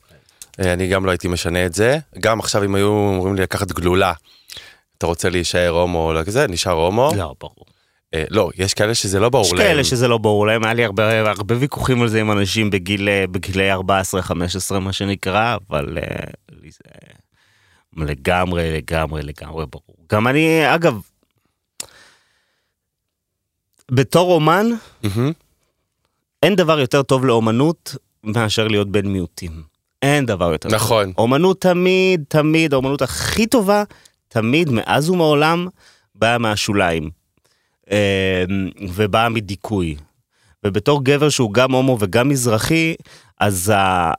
[0.60, 1.98] אה, אני גם לא הייתי משנה את זה.
[2.20, 4.12] גם עכשיו אם היו אומרים לי לקחת גלולה,
[4.98, 7.10] אתה רוצה להישאר הומו או לא כזה, נשאר הומו.
[7.16, 7.64] לא, ברור.
[8.14, 9.62] אה, לא, יש כאלה שזה לא ברור יש להם.
[9.62, 13.08] כאלה שזה לא ברור להם, היה לי הרבה, הרבה ויכוחים על זה עם אנשים בגיל,
[13.30, 13.78] בגילי 14-15
[14.80, 16.24] מה שנקרא, אבל אה,
[16.62, 19.96] לי זה לגמרי, לגמרי, לגמרי ברור.
[20.12, 21.00] גם אני, אגב,
[23.90, 24.66] בתור אומן,
[25.02, 25.32] מהמם.
[26.42, 29.75] אין דבר יותר טוב לאומנות מאשר להיות בן מיעוטים.
[30.02, 30.76] אין דבר יותר טוב.
[30.76, 31.12] נכון.
[31.18, 33.82] אומנות תמיד, תמיד, האומנות הכי טובה,
[34.28, 35.66] תמיד, מאז ומעולם,
[36.14, 37.10] באה מהשוליים.
[37.90, 38.44] אה,
[38.94, 39.96] ובאה מדיכוי.
[40.64, 42.94] ובתור גבר שהוא גם הומו וגם מזרחי,
[43.40, 44.12] אז ה...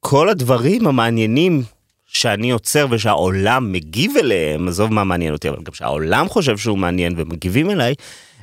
[0.00, 1.62] כל הדברים המעניינים
[2.06, 7.14] שאני יוצר ושהעולם מגיב אליהם, עזוב מה מעניין אותי, אבל גם שהעולם חושב שהוא מעניין
[7.16, 7.94] ומגיבים אליי,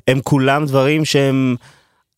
[0.07, 1.55] הם כולם דברים שהם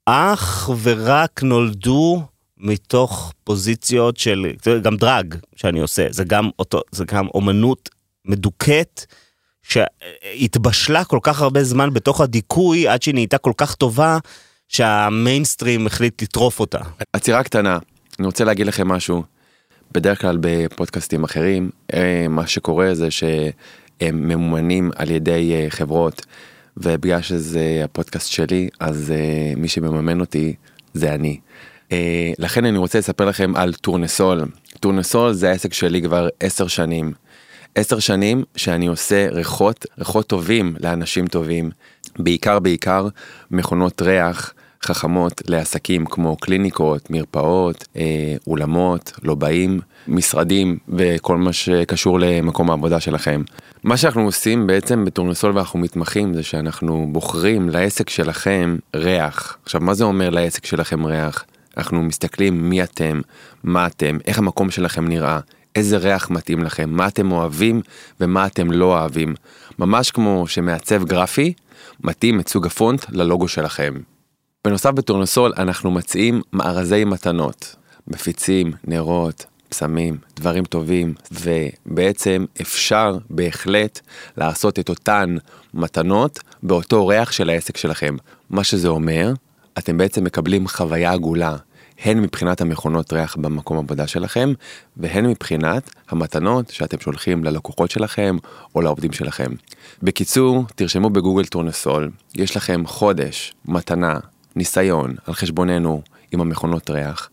[0.05, 2.21] אך ורק נולדו
[2.59, 7.89] מתוך פוזיציות של, גם דרג שאני עושה, זה גם אותו, זה גם אומנות
[8.25, 9.05] מדוכאת.
[9.67, 14.17] שהתבשלה כל כך הרבה זמן בתוך הדיכוי עד שהיא נהייתה כל כך טובה
[14.69, 16.79] שהמיינסטרים החליט לטרוף אותה.
[17.13, 17.77] עצירה קטנה,
[18.19, 19.23] אני רוצה להגיד לכם משהו.
[19.91, 26.25] בדרך כלל בפודקאסטים אחרים, אה, מה שקורה זה שהם ממומנים על ידי אה, חברות,
[26.77, 30.55] ובגלל שזה הפודקאסט שלי, אז אה, מי שמממן אותי
[30.93, 31.39] זה אני.
[31.91, 34.45] אה, לכן אני רוצה לספר לכם על טורנסול.
[34.79, 37.13] טורנסול זה העסק שלי כבר עשר שנים.
[37.75, 41.71] עשר שנים שאני עושה ריחות, ריחות טובים לאנשים טובים.
[42.19, 43.07] בעיקר בעיקר
[43.51, 52.69] מכונות ריח חכמות לעסקים כמו קליניקות, מרפאות, אה, אולמות, לובעים, משרדים וכל מה שקשור למקום
[52.69, 53.41] העבודה שלכם.
[53.83, 59.57] מה שאנחנו עושים בעצם בטורנסול ואנחנו מתמחים זה שאנחנו בוחרים לעסק שלכם ריח.
[59.63, 61.45] עכשיו מה זה אומר לעסק שלכם ריח?
[61.77, 63.21] אנחנו מסתכלים מי אתם,
[63.63, 65.39] מה אתם, איך המקום שלכם נראה,
[65.75, 67.81] איזה ריח מתאים לכם, מה אתם אוהבים
[68.19, 69.35] ומה אתם לא אוהבים.
[69.79, 71.53] ממש כמו שמעצב גרפי
[72.03, 73.93] מתאים את סוג הפונט ללוגו שלכם.
[74.65, 77.75] בנוסף בטורנסול אנחנו מציעים מארזי מתנות,
[78.07, 83.99] מפיצים, נרות, פסמים, דברים טובים, ובעצם אפשר בהחלט
[84.37, 85.35] לעשות את אותן
[85.73, 88.15] מתנות באותו ריח של העסק שלכם.
[88.49, 89.33] מה שזה אומר,
[89.77, 91.55] אתם בעצם מקבלים חוויה עגולה,
[92.03, 94.53] הן מבחינת המכונות ריח במקום עבודה שלכם,
[94.97, 98.37] והן מבחינת המתנות שאתם שולחים ללקוחות שלכם
[98.75, 99.51] או לעובדים שלכם.
[100.03, 104.19] בקיצור, תרשמו בגוגל טורנסול, יש לכם חודש, מתנה,
[104.55, 107.29] ניסיון על חשבוננו עם המכונות ריח,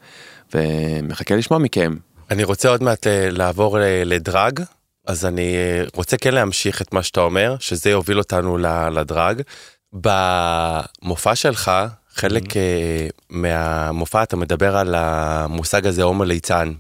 [0.55, 1.95] ומחכה לשמוע מכם.
[2.31, 4.61] אני רוצה עוד מעט אה, לעבור ל- לדראג,
[5.07, 8.59] אז אני אה, רוצה כן להמשיך את מה שאתה אומר, שזה יוביל אותנו
[8.93, 9.43] לדראג.
[9.93, 11.71] במופע שלך,
[12.15, 16.73] חלק אה, מהמופע אתה מדבר על המושג הזה הומו ליצן,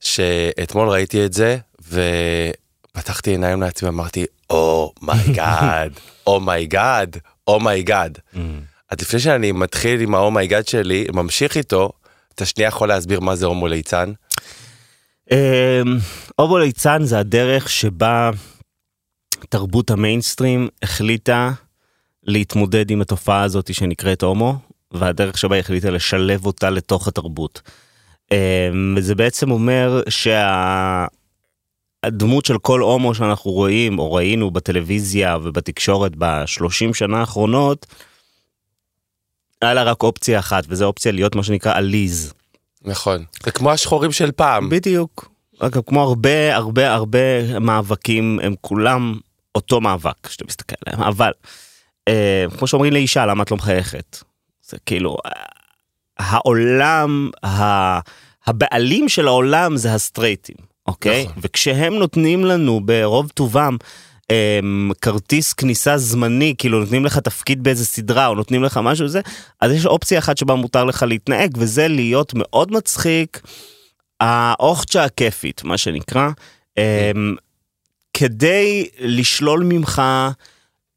[0.00, 5.92] שאתמול ראיתי את זה, ופתחתי עיניים לעצמי, אמרתי, אומייגאד,
[6.26, 8.18] אומייגאד, אומייגאד.
[8.90, 11.92] אז לפני שאני מתחיל עם ה oh my god שלי, ממשיך איתו,
[12.34, 14.12] אתה שנייה יכול להסביר מה זה הומו ליצן?
[15.30, 15.36] אמ,
[16.36, 18.30] הומו ליצן זה הדרך שבה
[19.48, 21.50] תרבות המיינסטרים החליטה
[22.28, 24.54] להתמודד עם התופעה הזאת שנקראת הומו,
[24.90, 27.62] והדרך שבה היא החליטה לשלב אותה לתוך התרבות.
[28.32, 30.02] אמ, וזה בעצם אומר
[32.04, 37.86] שהדמות של כל הומו שאנחנו רואים או ראינו בטלוויזיה ובתקשורת בשלושים שנה האחרונות,
[39.62, 42.32] היה לה רק אופציה אחת, וזו אופציה להיות מה שנקרא עליז.
[42.82, 43.24] נכון.
[43.44, 44.68] זה כמו השחורים של פעם.
[44.68, 45.30] בדיוק.
[45.58, 49.18] אגב, כמו הרבה הרבה הרבה מאבקים, הם כולם
[49.54, 51.32] אותו מאבק, שאתה מסתכל עליהם, אבל
[52.58, 54.18] כמו שאומרים לאישה, למה את לא מחייכת?
[54.62, 55.32] זה כאילו, אה,
[56.18, 57.98] העולם, ה,
[58.46, 61.24] הבעלים של העולם זה הסטרייטים, אוקיי?
[61.24, 61.42] נכון.
[61.42, 63.76] וכשהם נותנים לנו ברוב טובם,
[64.32, 69.20] um, כרטיס כניסה זמני, כאילו נותנים לך תפקיד באיזה סדרה או נותנים לך משהו זה,
[69.60, 73.40] אז יש אופציה אחת שבה מותר לך להתנהג וזה להיות מאוד מצחיק,
[74.20, 76.28] האוכצ'ה הכיפית, מה שנקרא,
[76.78, 76.82] um,
[78.14, 80.02] כדי לשלול ממך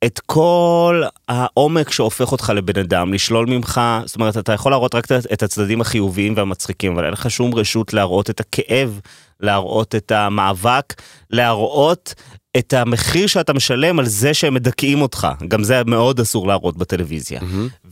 [0.05, 5.05] את כל העומק שהופך אותך לבן אדם, לשלול ממך, זאת אומרת, אתה יכול להראות רק
[5.33, 8.99] את הצדדים החיוביים והמצחיקים, אבל אין לך שום רשות להראות את הכאב,
[9.39, 10.93] להראות את המאבק,
[11.29, 12.13] להראות
[12.57, 15.27] את המחיר שאתה משלם על זה שהם מדכאים אותך.
[15.47, 17.39] גם זה מאוד אסור להראות בטלוויזיה.
[17.39, 17.91] Mm-hmm.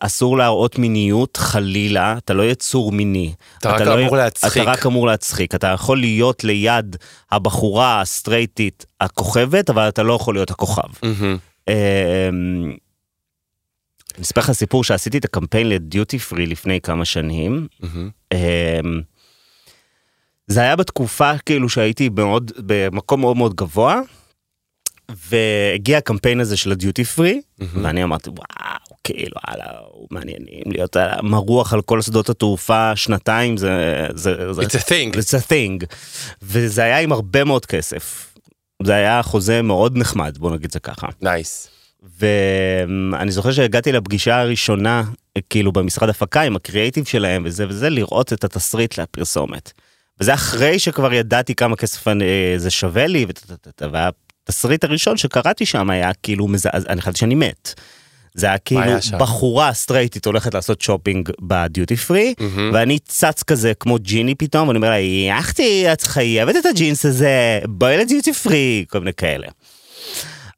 [0.00, 3.32] ואסור להראות מיניות חלילה, אתה לא יצור מיני.
[3.58, 4.62] אתה רק לא, אמור להצחיק.
[4.62, 5.54] אתה רק אמור להצחיק.
[5.54, 6.96] אתה יכול להיות ליד
[7.30, 10.82] הבחורה הסטרייטית הכוכבת, אבל אתה לא יכול להיות הכוכב.
[10.82, 11.68] Mm-hmm.
[11.68, 11.74] אמ,
[14.14, 17.66] אני אספר לך סיפור שעשיתי את הקמפיין לדיוטי פרי לפני כמה שנים.
[17.82, 18.34] Mm-hmm.
[20.46, 24.00] זה היה בתקופה כאילו שהייתי מאוד במקום מאוד מאוד גבוה.
[25.10, 29.66] והגיע הקמפיין הזה של הדיוטי פרי ואני אמרתי וואו כאילו הלאה
[30.10, 35.16] מעניינים להיות מרוח על כל שדות התעופה שנתיים זה זה זה It's a thing.
[35.16, 35.86] It's a thing.
[36.42, 38.34] וזה היה עם הרבה מאוד כסף.
[38.82, 41.06] זה היה חוזה מאוד נחמד בוא נגיד זה ככה.
[41.22, 41.68] nice.
[42.18, 45.04] ואני זוכר שהגעתי לפגישה הראשונה
[45.50, 49.72] כאילו במשרד הפקה עם הקריאייטיב שלהם וזה וזה לראות את התסריט לפרסומת.
[50.20, 52.24] וזה אחרי שכבר ידעתי כמה כסף אני,
[52.56, 53.26] זה שווה לי
[53.92, 57.74] והתסריט הראשון שקראתי שם היה כאילו מזעזע אני חשבתי שאני מת.
[58.34, 58.80] זה היה כאילו?
[59.18, 62.70] בחורה סטרייטית הולכת לעשות שופינג בדיוטי פרי מהמם.
[62.74, 67.60] ואני צץ כזה כמו ג'יני פתאום ואני אומר לה יא חתיכת חייבת את הג'ינס הזה
[67.68, 69.48] בואי לדיוטי פרי כל מיני כאלה.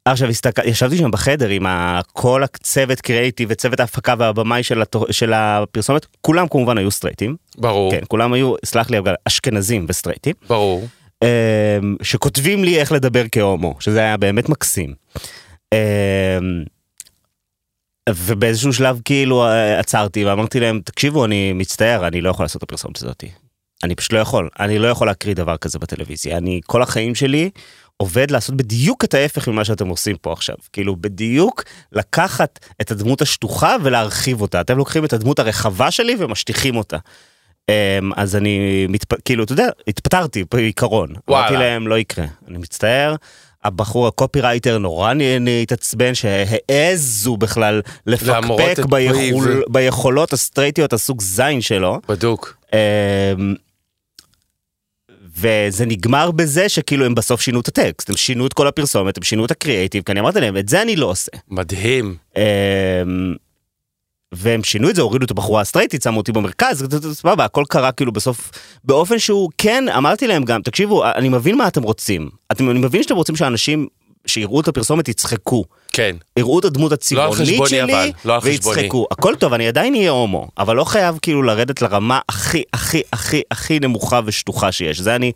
[0.08, 5.06] עכשיו הסתכל, ישבתי שם בחדר עם ה- כל הצוות קריאיטיב וצוות ההפקה והבמאי של, התור,
[5.12, 7.92] של הפרסומת כולם כמובן היו סטרייטים ברור.
[7.92, 10.88] כן כולם היו סלח לי אבל אשכנזים וסטרייטים ברור.
[11.24, 11.28] אמ,
[12.02, 14.94] שכותבים לי איך לדבר כהומו שזה היה באמת מקסים.
[15.74, 15.78] אמ,
[18.10, 22.62] ובאיזשהו שלב כאילו אה, עצרתי ואמרתי להם תקשיבו אני מצטער אני לא יכול לעשות את
[22.62, 23.30] הפרסומת הזאתי.
[23.84, 27.50] אני פשוט לא יכול אני לא יכול להקריא דבר כזה בטלוויזיה אני כל החיים שלי
[28.04, 33.22] עובד לעשות בדיוק את ההפך ממה שאתם עושים פה עכשיו כאילו בדיוק לקחת את הדמות
[33.22, 36.96] השטוחה ולהרחיב אותה אתם לוקחים את הדמות הרחבה שלי ומשטיחים אותה.
[37.68, 37.74] אמ,
[38.16, 39.20] אז אני מתפ...
[39.24, 41.48] כאילו אתה יודע התפטרתי בעיקרון וואלה.
[41.48, 43.14] אמרתי להם לא יקרה אני מצטער.
[43.64, 45.12] הבחור הקופירייטר נורא
[45.62, 52.00] התעצבן שהעזו בכלל לפקפק ביכול, ביכולות הסטרייטיות הסוג זין שלו.
[52.08, 52.56] בדוק.
[55.36, 59.22] וזה נגמר בזה שכאילו הם בסוף שינו את הטקסט, הם שינו את כל הפרסומת, הם
[59.22, 61.30] שינו את הקריאייטיב, כי אני אמרתי להם, את זה אני לא עושה.
[61.48, 62.16] מדהים.
[62.36, 62.42] אמ,
[64.34, 68.12] והם שינו את זה, הורידו את הבחורה הסטרייטית, שמו אותי במרכז, סבבה, הכל קרה כאילו
[68.12, 68.50] בסוף,
[68.84, 72.28] באופן שהוא, כן, אמרתי להם גם, תקשיבו, אני מבין מה אתם רוצים.
[72.52, 73.86] אתם, אני מבין שאתם רוצים שאנשים
[74.26, 75.64] שיראו את הפרסומת יצחקו.
[75.92, 76.16] כן.
[76.38, 78.38] יראו את הדמות הצבעונית חשבוני, שלי, אבל, לא.
[78.42, 79.06] ויצחקו.
[79.10, 83.42] הכל טוב, אני עדיין אהיה הומו, אבל לא חייב כאילו לרדת לרמה הכי הכי הכי
[83.50, 85.00] הכי נמוכה ושטוחה שיש.
[85.00, 85.32] זה אני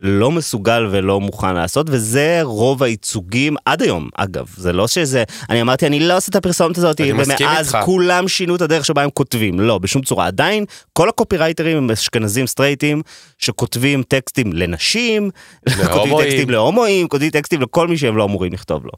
[0.00, 4.54] לא מסוגל ולא מוכן לעשות, וזה רוב הייצוגים עד היום, אגב.
[4.56, 7.78] זה לא שזה, אני אמרתי, אני לא עושה את הפרסומת הזאת, אני מסכים ומאז איתך.
[7.84, 9.60] כולם שינו את הדרך שבה הם כותבים.
[9.60, 10.26] לא, בשום צורה.
[10.26, 13.02] עדיין, כל הקופירייטרים הם אשכנזים סטרייטים,
[13.38, 15.30] שכותבים טקסטים לנשים,
[15.92, 16.18] כותבים.
[16.18, 18.92] טקסטים להומואים, כותבים טקסטים לכל מי שהם לא אמורים לכתוב לו.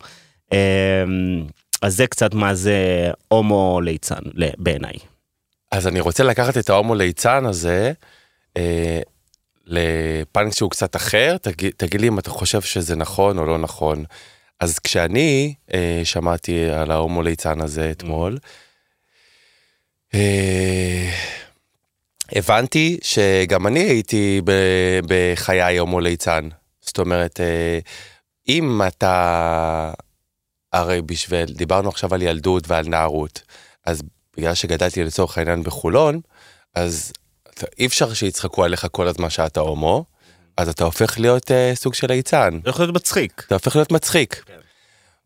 [0.53, 1.45] אמ,
[1.83, 4.23] אז זה קצת מה זה הומו ליצן
[4.59, 4.95] בעיניי.
[5.73, 7.93] אז אני רוצה לקחת את ההומו ליצן הזה
[8.57, 9.01] אה,
[9.67, 14.05] לפן שהוא קצת אחר, תגיד, תגיד לי אם אתה חושב שזה נכון או לא נכון.
[14.61, 18.39] אז כשאני אה, שמעתי על ההומו ליצן הזה אתמול,
[20.15, 21.11] אה,
[22.33, 26.49] הבנתי שגם אני הייתי ב- בחיי הומו ליצן.
[26.81, 27.79] זאת אומרת, אה,
[28.49, 29.93] אם אתה,
[30.73, 33.43] הרי בשביל, דיברנו עכשיו על ילדות ועל נערות,
[33.87, 34.03] אז
[34.37, 36.21] בגלל שגדלתי לצורך העניין בחולון,
[36.75, 37.13] אז
[37.79, 40.05] אי אפשר שיצחקו עליך כל הזמן שאתה הומו,
[40.57, 43.43] אז אתה הופך להיות אה, סוג של ליצן, זה יכול להיות מצחיק.
[43.47, 44.43] אתה הופך להיות מצחיק.
[44.47, 44.53] כן.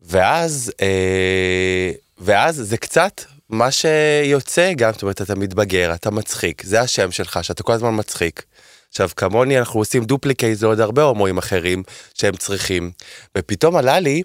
[0.01, 6.81] ואז, אה, ואז זה קצת מה שיוצא גם, זאת אומרת, אתה מתבגר, אתה מצחיק, זה
[6.81, 8.45] השם שלך, שאתה כל הזמן מצחיק.
[8.89, 12.91] עכשיו, כמוני אנחנו עושים duplicate לעוד הרבה הומואים אחרים שהם צריכים,
[13.37, 14.23] ופתאום עלה לי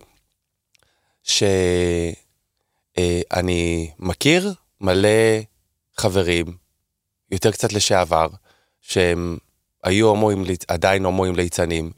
[1.23, 2.14] שאני
[2.99, 5.09] אה, מכיר מלא
[5.97, 6.65] חברים,
[7.31, 8.29] יותר קצת לשעבר,
[8.81, 9.39] שהם
[9.85, 11.91] היו הומואים, עדיין הומואים ליצנים,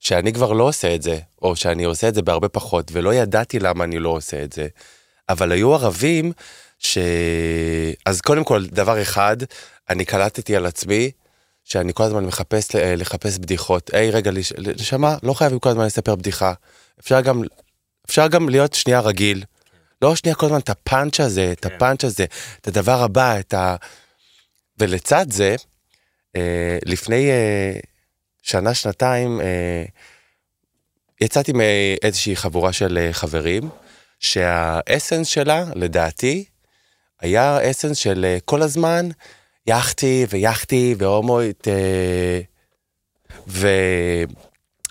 [0.00, 3.58] שאני כבר לא עושה את זה, או שאני עושה את זה בהרבה פחות, ולא ידעתי
[3.58, 4.66] למה אני לא עושה את זה.
[5.28, 6.32] אבל היו ערבים
[6.78, 6.98] ש...
[8.06, 9.36] אז קודם כל, דבר אחד,
[9.90, 11.10] אני קלטתי על עצמי,
[11.64, 13.94] שאני כל הזמן מחפש לחפש בדיחות.
[13.94, 14.30] היי, רגע,
[14.80, 16.52] נשמה, לא חייבים כל הזמן לספר בדיחה.
[17.00, 17.42] אפשר גם,
[18.06, 19.44] אפשר גם להיות שנייה רגיל.
[20.02, 21.74] לא שנייה כל הזמן את הפאנץ' הזה, את כן.
[21.74, 22.24] הפאנץ' הזה,
[22.60, 23.76] את הדבר הבא, את ה...
[24.78, 25.56] ולצד זה,
[26.36, 27.72] אה, לפני אה,
[28.42, 29.84] שנה, שנתיים, אה,
[31.20, 33.68] יצאתי מאיזושהי חבורה של חברים,
[34.20, 36.44] שהאסנס שלה, לדעתי,
[37.20, 39.08] היה אסנס של כל הזמן
[39.66, 41.68] יחתי ויחתי והומואית,
[43.48, 43.68] ו...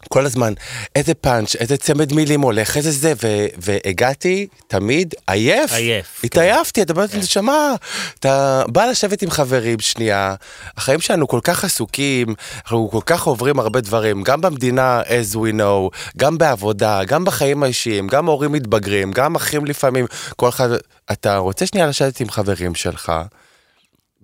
[0.10, 0.54] כל הזמן,
[0.96, 5.74] איזה פאנץ', איזה צמד מילים הולך, איזה זה, ו- והגעתי תמיד עייף.
[5.74, 6.20] עייף.
[6.22, 6.28] כן.
[6.28, 7.74] התעייפתי, אתה אומר, נשמה,
[8.20, 10.36] אתה בא לשבת עם חברים שנייה,
[10.78, 15.54] החיים שלנו כל כך עסוקים, אנחנו כל כך עוברים הרבה דברים, גם במדינה, as we
[15.60, 20.70] know, גם בעבודה, גם בחיים האישיים, גם הורים מתבגרים, גם אחים לפעמים, כל אחד,
[21.12, 23.12] אתה רוצה שנייה לשבת עם חברים שלך.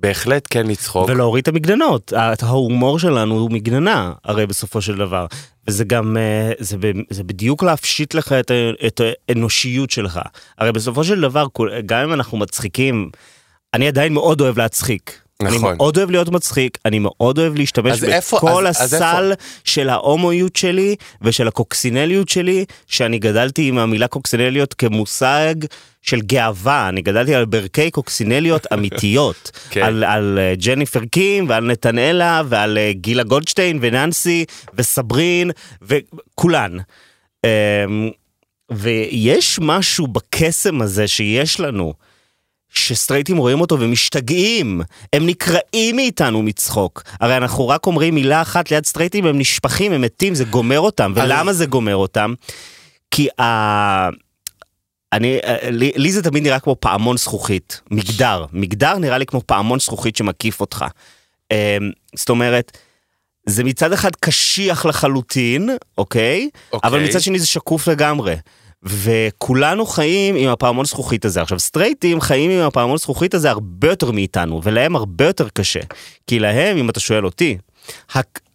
[0.01, 1.09] בהחלט כן לצחוק.
[1.09, 5.25] ולהוריד את המגננות, ההומור שלנו הוא מגננה, הרי בסופו של דבר.
[5.67, 6.77] וזה גם, אה, זה,
[7.09, 8.51] זה בדיוק להפשיט לך את,
[8.87, 10.19] את האנושיות שלך.
[10.57, 11.45] הרי בסופו של דבר,
[11.85, 13.09] גם אם אנחנו מצחיקים,
[13.73, 15.21] אני עדיין מאוד אוהב להצחיק.
[15.41, 15.67] נכון.
[15.69, 19.89] אני מאוד אוהב להיות מצחיק, אני מאוד אוהב להשתמש בכל איפה, אז, הסל אז של
[19.89, 25.55] ההומואיות שלי ושל הקוקסינליות שלי, שאני גדלתי עם המילה קוקסינליות כמושג
[26.01, 29.81] של גאווה, אני גדלתי על ברכי קוקסינליות אמיתיות, כן.
[29.81, 36.77] על, על אה, ג'ניפר קים ועל נתנאלה ועל אה, גילה גולדשטיין וננסי וסברין וכולן.
[37.45, 38.09] אמ,
[38.71, 41.93] ויש משהו בקסם הזה שיש לנו.
[42.73, 44.81] שסטרייטים רואים אותו ומשתגעים,
[45.13, 47.03] הם נקרעים מאיתנו מצחוק.
[47.19, 51.13] הרי אנחנו רק אומרים מילה אחת ליד סטרייטים, הם נשפכים, הם מתים, זה גומר אותם.
[51.15, 52.33] ולמה זה גומר אותם?
[53.11, 54.09] כי ה...
[55.13, 58.45] אני, לי, לי זה תמיד נראה כמו פעמון זכוכית, מגדר.
[58.53, 60.85] מגדר נראה לי כמו פעמון זכוכית שמקיף אותך.
[61.51, 61.57] אמ,
[62.15, 62.77] זאת אומרת,
[63.45, 66.49] זה מצד אחד קשיח לחלוטין, אוקיי?
[66.73, 66.89] אוקיי.
[66.89, 68.35] אבל מצד שני זה שקוף לגמרי.
[68.83, 71.41] וכולנו חיים עם הפעמון זכוכית הזה.
[71.41, 75.79] עכשיו סטרייטים חיים עם הפעמון זכוכית הזה הרבה יותר מאיתנו, ולהם הרבה יותר קשה.
[76.27, 77.57] כי להם, אם אתה שואל אותי,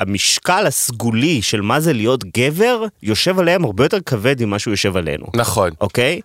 [0.01, 4.96] המשקל הסגולי של מה זה להיות גבר, יושב עליהם הרבה יותר כבד ממה שהוא יושב
[4.96, 5.27] עלינו.
[5.35, 5.70] נכון.
[5.81, 6.20] אוקיי?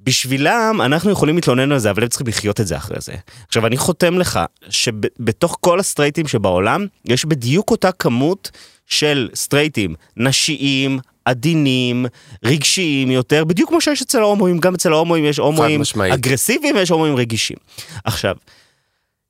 [0.00, 3.14] בשבילם אנחנו יכולים להתלונן על זה, אבל הם צריכים לחיות את זה אחרי זה.
[3.48, 8.50] עכשיו, אני חותם לך שבתוך כל הסטרייטים שבעולם, יש בדיוק אותה כמות
[8.86, 12.06] של סטרייטים נשיים, עדינים,
[12.44, 15.82] רגשיים יותר, בדיוק כמו שיש אצל ההומואים, גם אצל ההומואים יש הומואים
[16.14, 17.56] אגרסיביים ויש הומואים רגישים.
[18.04, 18.36] עכשיו,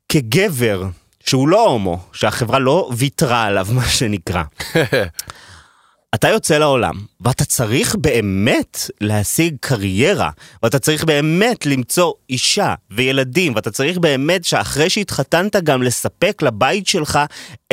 [0.08, 0.84] כגבר
[1.26, 4.42] שהוא לא הומו, שהחברה לא ויתרה עליו, מה שנקרא,
[6.14, 10.30] אתה יוצא לעולם, ואתה צריך באמת להשיג קריירה,
[10.62, 17.18] ואתה צריך באמת למצוא אישה וילדים, ואתה צריך באמת שאחרי שהתחתנת גם לספק לבית שלך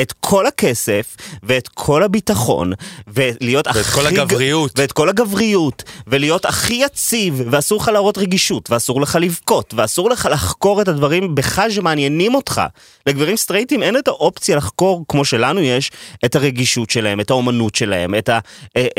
[0.00, 2.72] את כל הכסף, ואת כל הביטחון,
[3.06, 3.78] ולהיות ואת הכי...
[3.78, 4.78] ואת כל הגבריות.
[4.78, 10.28] ואת כל הגבריות, ולהיות הכי יציב, ואסור לך להראות רגישות, ואסור לך לבכות, ואסור לך
[10.32, 12.62] לחקור את הדברים בך שמעניינים אותך.
[13.06, 15.90] לגברים סטרייטים אין את האופציה לחקור, כמו שלנו יש,
[16.24, 18.38] את הרגישות שלהם, את האומנות שלהם, את, ה,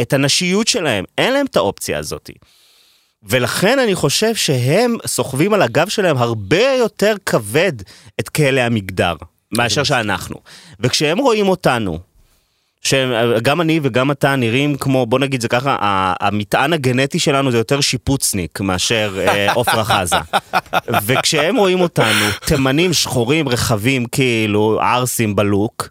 [0.01, 1.03] את הנשיות שלהם.
[1.17, 2.29] אין להם את האופציה הזאת.
[3.23, 7.73] ולכן אני חושב שהם סוחבים על הגב שלהם הרבה יותר כבד
[8.19, 9.13] את כלא המגדר.
[9.51, 10.35] מאשר שאנחנו.
[10.79, 11.99] וכשהם רואים אותנו,
[12.81, 15.77] שגם אני וגם אתה נראים כמו, בוא נגיד זה ככה,
[16.19, 20.15] המטען הגנטי שלנו זה יותר שיפוצניק מאשר אה, עופרה חזה.
[21.05, 25.89] וכשהם רואים אותנו, תימנים שחורים רחבים כאילו, ערסים בלוק,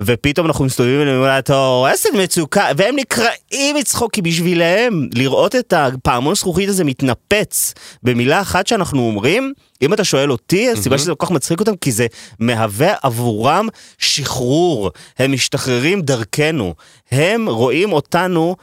[0.00, 5.54] ופתאום אנחנו מסתובבים אליהם ואומרים, אתה הורס את מצוקה, והם נקרעים מצחוק, כי בשבילם לראות
[5.54, 11.14] את הפעמון זכוכית הזה מתנפץ במילה אחת שאנחנו אומרים, אם אתה שואל אותי, הסיבה שזה
[11.14, 12.06] כל כך מצחיק אותם, כי זה
[12.38, 13.68] מהווה עבורם
[13.98, 14.90] שחרור.
[15.18, 16.74] הם משתחררים דרכנו.
[17.10, 18.56] הם רואים אותנו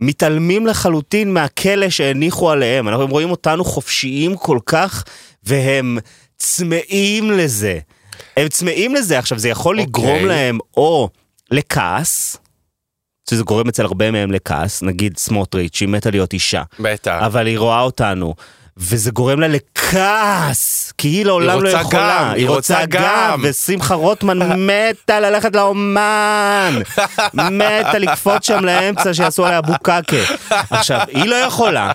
[0.00, 2.88] מתעלמים לחלוטין מהכלא שהניחו עליהם.
[2.88, 5.04] אנחנו רואים אותנו חופשיים כל כך,
[5.44, 5.98] והם
[6.36, 7.78] צמאים לזה.
[8.36, 9.18] הם צמאים לזה.
[9.18, 9.82] עכשיו, זה יכול okay.
[9.82, 10.26] לגרום אוקיי.
[10.26, 11.08] להם או
[11.50, 12.36] לכעס,
[13.30, 16.62] שזה גורם אצל הרבה מהם לכעס, נגיד סמוטריץ', שהיא מתה להיות אישה.
[16.80, 17.18] בטח.
[17.26, 18.34] אבל היא רואה אותנו.
[18.76, 22.18] וזה גורם לה לכעס, כי היא לעולם לא יכולה.
[22.28, 23.40] גם, היא רוצה גם.
[23.42, 26.74] ושמחה רוטמן מתה ללכת לאומן.
[27.34, 30.16] מתה לקפוץ שם לאמצע שיעשו עליה בוקקה.
[30.70, 31.92] עכשיו, היא לא יכולה,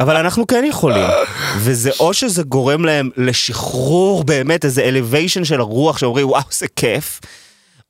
[0.00, 1.06] אבל אנחנו כן יכולים.
[1.56, 7.20] וזה או שזה גורם להם לשחרור באמת, איזה elevation של הרוח, שאומרים וואו זה כיף,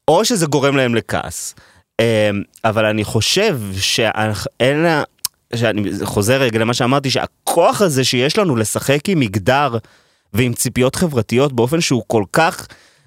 [0.08, 1.54] או שזה גורם להם לכעס.
[2.00, 2.04] אמ,
[2.64, 5.02] אבל אני חושב שאין לה...
[5.54, 9.76] שאני חוזר רגע למה שאמרתי, שהכוח הזה שיש לנו לשחק עם מגדר
[10.32, 12.66] ועם ציפיות חברתיות באופן שהוא כל כך,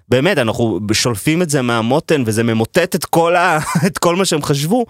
[0.10, 4.42] באמת, אנחנו שולפים את זה מהמותן וזה ממוטט את כל, ה, את כל מה שהם
[4.42, 4.86] חשבו.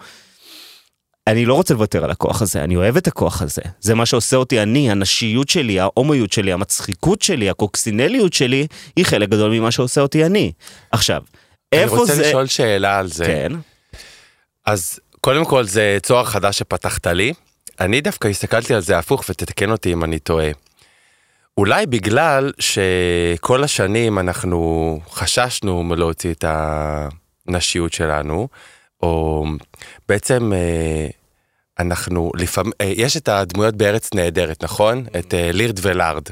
[1.27, 3.61] אני לא רוצה לוותר על הכוח הזה, אני אוהב את הכוח הזה.
[3.79, 9.29] זה מה שעושה אותי אני, הנשיות שלי, ההומואיות שלי, המצחיקות שלי, הקוקסינליות שלי, היא חלק
[9.29, 10.51] גדול ממה שעושה אותי אני.
[10.91, 11.21] עכשיו,
[11.71, 12.13] איפה אני זה...
[12.13, 13.25] רוצה לשאול שאלה על זה.
[13.25, 13.51] כן.
[14.65, 17.33] אז קודם כל זה צוהר חדש שפתחת לי.
[17.79, 20.51] אני דווקא הסתכלתי על זה הפוך ותתקן אותי אם אני טועה.
[21.57, 26.45] אולי בגלל שכל השנים אנחנו חששנו מלהוציא את
[27.47, 28.47] הנשיות שלנו,
[29.01, 29.45] או
[30.09, 31.07] בעצם אה,
[31.79, 35.05] אנחנו לפעמים, אה, יש את הדמויות בארץ נהדרת, נכון?
[35.19, 36.23] את אה, לירד ולארד.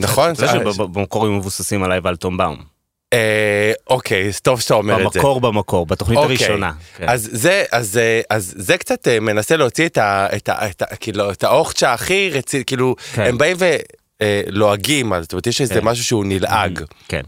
[0.00, 0.34] נכון?
[0.34, 2.72] זה שבמקור היו מבוססים עליי ועל תום באום.
[3.90, 5.18] אוקיי, טוב שאתה אומר את זה.
[5.18, 6.36] במקור במקור, בתוכנית אוקיי.
[6.36, 6.72] הראשונה.
[6.96, 7.08] כן.
[7.08, 9.98] אז זה, אז, אז זה קצת מנסה להוציא את,
[11.00, 13.22] כאילו, האוכצ'ה הכי רציני, כאילו, כן.
[13.22, 13.56] הם באים
[14.22, 15.84] ולועגים, אז זאת אומרת, יש איזה כן.
[15.84, 16.84] משהו שהוא נלעג.
[17.08, 17.22] כן.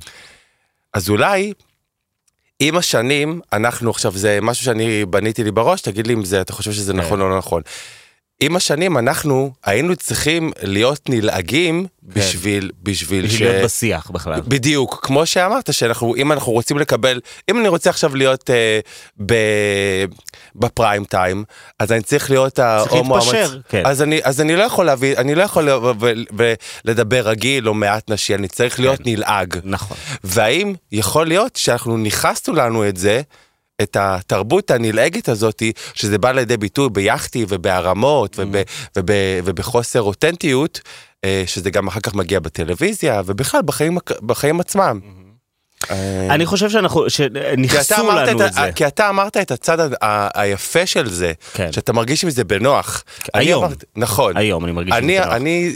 [0.92, 1.52] אז אולי,
[2.60, 6.52] עם השנים, אנחנו עכשיו, זה משהו שאני בניתי לי בראש, תגיד לי אם זה, אתה
[6.52, 6.98] חושב שזה כן.
[6.98, 7.62] נכון או לא נכון.
[8.44, 14.40] עם השנים אנחנו היינו צריכים להיות נלעגים בשביל, בשביל בשביל להיות בשיח בכלל.
[14.40, 17.20] בדיוק, כמו שאמרת, שאנחנו, אם אנחנו רוצים לקבל,
[17.50, 18.80] אם אני רוצה עכשיו להיות אה,
[19.26, 19.34] ב,
[20.56, 21.44] בפריים טיים,
[21.78, 23.82] אז אני צריך להיות ההומו להתפשר, המצ- כן.
[23.84, 25.90] אז אני, אז אני לא יכול להביא, אני לא יכול ו-
[26.38, 29.56] ו- לדבר רגיל או מעט נשי, אני צריך להיות נלעג.
[29.64, 29.96] נכון.
[30.24, 33.22] והאם יכול להיות שאנחנו ניכסנו לנו את זה,
[33.82, 38.56] את התרבות הנלעגת הזאתי, שזה בא לידי ביטוי ביאכטי ובהרמות וב,
[38.96, 39.10] וב,
[39.44, 40.80] ובחוסר אותנטיות,
[41.24, 45.00] אה, שזה גם אחר כך מגיע בטלוויזיה ובכלל בחיים, בחיים עצמם.
[45.04, 45.23] אה,
[46.30, 47.06] אני חושב שאנחנו,
[48.00, 48.72] אמרת לנו את זה.
[48.74, 49.78] כי אתה אמרת את הצד
[50.34, 51.72] היפה של זה, כן.
[51.72, 53.04] שאתה מרגיש עם זה בנוח.
[53.34, 53.64] אני היום.
[53.96, 54.36] נכון.
[54.36, 55.32] היום אני מרגיש עם זה בנוח.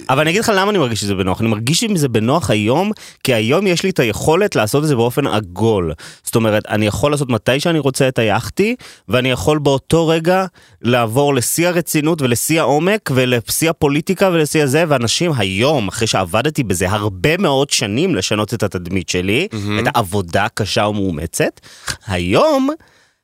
[0.08, 1.40] אבל אני אגיד לך למה אני מרגיש שזה בנוח.
[1.40, 2.92] אני מרגיש עם זה בנוח היום,
[3.24, 5.92] כי היום יש לי את היכולת לעשות את זה באופן עגול.
[6.24, 8.76] זאת אומרת, אני יכול לעשות מתי שאני רוצה את היאכטי,
[9.08, 10.46] ואני יכול באותו רגע
[10.82, 17.36] לעבור לשיא הרצינות ולשיא העומק ולשיא הפוליטיקה ולשיא הזה, ואנשים היום, אחרי שעבדתי בזה הרבה
[17.36, 19.48] מאוד שנים לשנות את התדמית שלי,
[19.80, 21.60] את העבודה הקשה ומאומצת,
[22.06, 22.70] היום,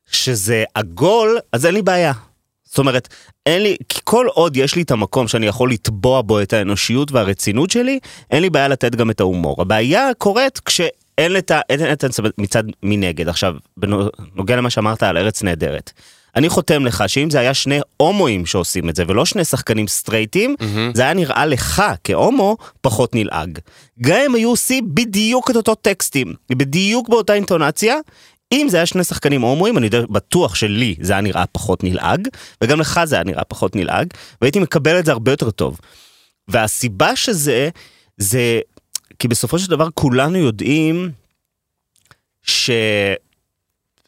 [0.07, 2.12] שזה עגול, אז אין לי בעיה.
[2.64, 3.09] זאת אומרת,
[3.47, 7.12] אין לי, כי כל עוד יש לי את המקום שאני יכול לתבוע בו את האנושיות
[7.12, 7.99] והרצינות שלי,
[8.31, 9.62] אין לי בעיה לתת גם את ההומור.
[9.62, 11.61] הבעיה קורית כשאין את ה...
[11.68, 13.29] אין את זה מצד מנגד.
[13.29, 15.93] עכשיו, בנוגע למה שאמרת על ארץ נהדרת.
[16.37, 20.57] אני חותם לך שאם זה היה שני הומואים שעושים את זה, ולא שני שחקנים סטרייטים,
[20.95, 23.59] זה היה נראה לך כהומו פחות נלעג.
[24.01, 27.97] גם אם היו עושים בדיוק את אותו טקסטים, בדיוק באותה אינטונציה,
[28.53, 32.28] אם זה היה שני שחקנים הומואים, אני בטוח שלי זה היה נראה פחות נלעג,
[32.62, 34.07] וגם לך זה היה נראה פחות נלעג,
[34.41, 35.80] והייתי מקבל את זה הרבה יותר טוב.
[36.49, 37.68] והסיבה שזה,
[38.16, 38.61] זה
[39.18, 41.11] כי בסופו של דבר כולנו יודעים
[42.43, 42.70] ש...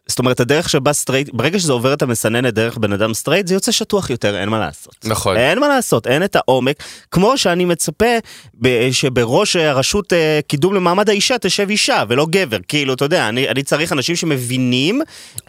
[0.09, 3.54] זאת אומרת, הדרך שבה סטרייט, ברגע שזה עובר את המסננת דרך בן אדם סטרייט, זה
[3.54, 4.94] יוצא שטוח יותר, אין מה לעשות.
[5.04, 5.36] נכון.
[5.36, 8.18] אין מה לעשות, אין את העומק, כמו שאני מצפה
[8.90, 13.62] שבראש הרשות אה, קידום למעמד האישה תשב אישה ולא גבר, כאילו, אתה יודע, אני, אני
[13.62, 15.02] צריך אנשים שמבינים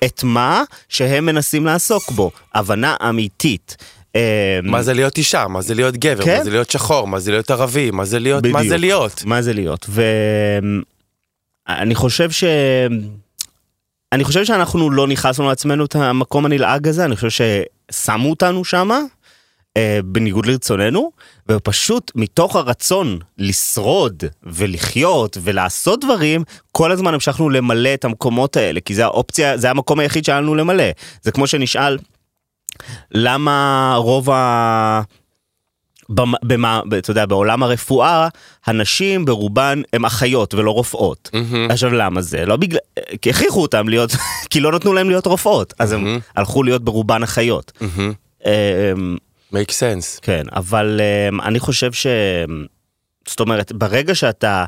[0.04, 3.78] את מה שהם מנסים לעסוק בו, הבנה אמיתית.
[4.16, 6.38] אה, מה זה להיות אישה, מה זה להיות גבר, כן.
[6.38, 8.82] מה זה להיות שחור, מה זה להיות ערבי, מה זה להיות, מה זה בדיוק.
[8.82, 9.24] להיות.
[9.26, 9.90] מה זה להיות,
[11.70, 12.44] ואני חושב ש...
[14.18, 17.46] אני חושב שאנחנו לא נכנסנו לעצמנו את המקום הנלעג הזה, אני חושב
[17.92, 19.00] ששמו אותנו שמה,
[19.78, 21.12] אה, בניגוד לרצוננו,
[21.52, 28.96] ופשוט מתוך הרצון לשרוד ולחיות ולעשות דברים, כל הזמן המשכנו למלא את המקומות האלה, כי
[28.96, 30.90] זה האופציה, זה המקום היחיד שהיה לנו למלא.
[31.22, 31.98] זה כמו שנשאל,
[33.12, 35.02] למה רוב ה...
[36.10, 38.28] במ- במה, אתה יודע, בעולם הרפואה,
[38.66, 41.30] הנשים ברובן הן אחיות ולא רופאות.
[41.34, 41.72] מהמם.
[41.72, 42.46] עכשיו למה זה?
[42.46, 42.80] לא בגלל...
[43.22, 44.12] כי הכריחו אותם להיות...
[44.50, 46.20] כי לא נתנו להם להיות רופאות, אז הם מהמם.
[46.36, 47.72] הלכו להיות ברובן אחיות.
[47.82, 48.14] מהמם.
[48.46, 49.18] אמ,
[49.54, 50.20] make sense.
[50.22, 52.08] כן, אבל אמ, אני חושב ש...
[53.28, 54.66] זאת אומרת, ברגע שאתה...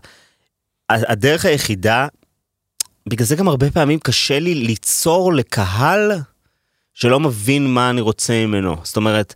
[0.90, 2.08] הדרך היחידה,
[3.10, 6.12] בגלל זה גם הרבה פעמים קשה לי ליצור לקהל
[6.94, 8.76] שלא מבין מה אני רוצה ממנו.
[8.84, 9.34] זאת אומרת,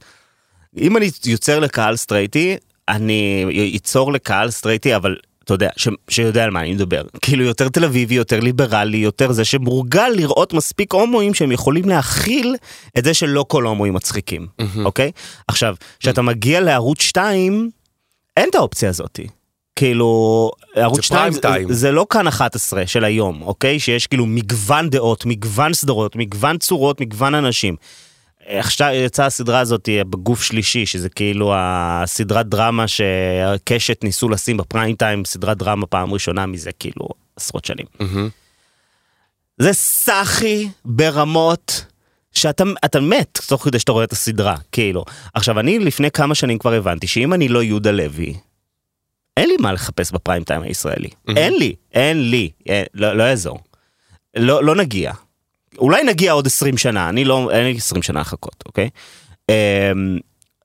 [0.77, 2.57] אם אני יוצר לקהל סטרייטי,
[2.89, 7.01] אני ייצור לקהל סטרייטי, אבל אתה יודע, ש, שיודע על מה אני מדבר.
[7.21, 12.55] כאילו יותר תל אביבי, יותר ליברלי, יותר זה שמורגל לראות מספיק הומואים שהם יכולים להכיל
[12.97, 14.47] את זה שלא כל הומואים מצחיקים,
[14.85, 15.11] אוקיי?
[15.47, 17.69] עכשיו, כשאתה מגיע לערוץ 2,
[18.37, 19.27] אין את האופציה הזאתי.
[19.75, 21.67] כאילו, ערוץ 2 פריים טיים.
[21.67, 23.79] זה, זה לא כאן 11 של היום, אוקיי?
[23.79, 27.75] שיש כאילו מגוון דעות, מגוון סדרות, מגוון צורות, מגוון אנשים.
[28.47, 34.95] עכשיו יצאה הסדרה הזאת אה, בגוף שלישי, שזה כאילו הסדרת דרמה שהקשת ניסו לשים בפריים
[34.95, 37.85] טיים, סדרת דרמה פעם ראשונה מזה כאילו עשרות שנים.
[37.99, 38.29] מהמם.
[39.57, 41.85] זה סאחי ברמות
[42.31, 45.05] שאתה אתה מת תוך כדי שאתה רואה את הסדרה, כאילו.
[45.33, 48.35] עכשיו, אני לפני כמה שנים כבר הבנתי שאם אני לא יהודה לוי,
[49.37, 51.09] אין לי מה לחפש בפריים טיים הישראלי.
[51.35, 53.59] אין לי, אין לי, אין, לא, לא יעזור.
[54.37, 55.11] לא, לא נגיע.
[55.77, 58.89] אולי נגיע עוד 20 שנה, אני לא, אין לי 20 שנה לחכות, אוקיי?
[59.49, 60.17] אמ,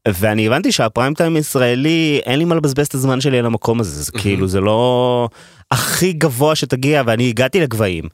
[0.09, 4.03] ואני הבנתי שהפריים טיים הישראלי, אין לי מה לבזבז את הזמן שלי על המקום הזה,
[4.03, 5.29] זה כאילו, זה לא
[5.71, 8.05] הכי גבוה שתגיע, ואני הגעתי לגבהים.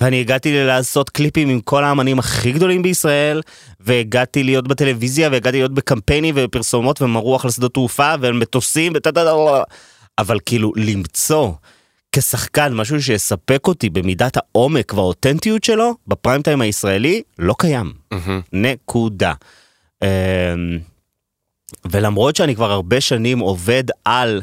[0.00, 3.42] ואני הגעתי לעשות קליפים עם כל האמנים הכי גדולים בישראל,
[3.80, 9.10] והגעתי להיות בטלוויזיה, והגעתי להיות בקמפיינים ופרסומות ומרוח לשדות תעופה ומטוסים וטה
[10.18, 11.52] אבל כאילו למצוא
[12.16, 17.92] כשחקן משהו שיספק אותי במידת העומק והאותנטיות שלו, בפריים טיים הישראלי, לא קיים.
[18.10, 18.40] מהמם.
[18.52, 19.32] נקודה.
[20.02, 20.08] אמ,
[21.90, 24.42] ולמרות שאני כבר הרבה שנים עובד על,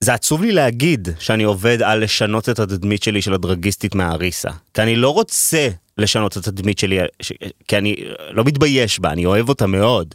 [0.00, 4.50] זה עצוב לי להגיד שאני עובד על לשנות את התדמית שלי של הדרגיסטית מהאריסה.
[4.74, 5.68] כי אני לא רוצה
[5.98, 7.32] לשנות את התדמית שלי, ש-
[7.68, 7.96] כי אני
[8.30, 10.14] לא מתבייש בה, אני אוהב אותה מאוד.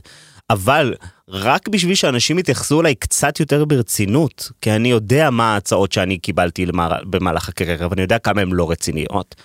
[0.49, 0.93] אבל
[1.29, 6.65] רק בשביל שאנשים יתייחסו אליי קצת יותר ברצינות, כי אני יודע מה ההצעות שאני קיבלתי
[7.05, 9.35] במהלך הקריירה, ואני יודע כמה הן לא רציניות.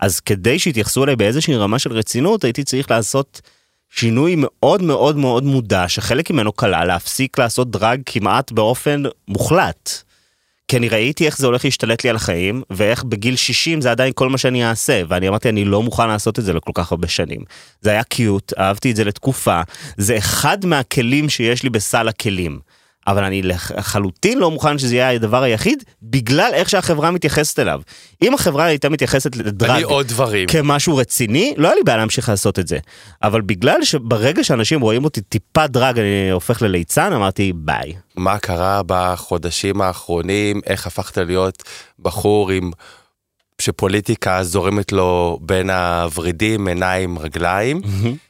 [0.00, 3.40] אז כדי שיתייחסו אליי באיזושהי רמה של רצינות, הייתי צריך לעשות
[3.90, 10.07] שינוי מאוד מאוד מאוד מודע, שחלק ממנו כלל להפסיק לעשות דרג כמעט באופן מוחלט.
[10.68, 14.12] כי אני ראיתי איך זה הולך להשתלט לי על החיים, ואיך בגיל 60 זה עדיין
[14.14, 17.08] כל מה שאני אעשה, ואני אמרתי, אני לא מוכן לעשות את זה לכל כך הרבה
[17.08, 17.40] שנים.
[17.80, 19.60] זה היה קיוט, אהבתי את זה לתקופה,
[19.96, 22.58] זה אחד מהכלים שיש לי בסל הכלים.
[23.08, 27.80] אבל אני לחלוטין לא מוכן שזה יהיה הדבר היחיד, בגלל איך שהחברה מתייחסת אליו.
[28.22, 29.70] אם החברה הייתה מתייחסת לדרג.
[30.48, 32.78] כמשהו רציני, לא היה לי בעיה להמשיך לעשות את זה.
[33.22, 37.92] אבל בגלל שברגע שאנשים רואים אותי טיפה דרג, אני הופך לליצן, אמרתי ביי.
[38.16, 41.62] מה קרה בחודשים האחרונים, איך הפכת להיות
[41.98, 42.70] בחור עם...
[43.60, 47.80] שפוליטיקה זורמת לו בין הוורידים, עיניים, רגליים.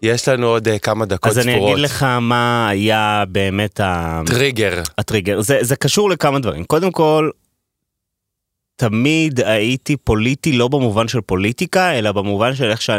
[0.02, 1.72] יש לנו עוד אה, כמה דקות אז אני ספורות.
[1.72, 4.22] אגיד לך מה היה באמת ה...
[4.26, 4.82] טריגר.
[4.98, 5.40] הטריגר.
[5.40, 6.64] זה, זה קשור לכמה דברים.
[6.64, 7.30] קודם כל,
[8.76, 12.90] תמיד הייתי פוליטי לא במובן של פוליטיקה, אלא במובן של איך ש...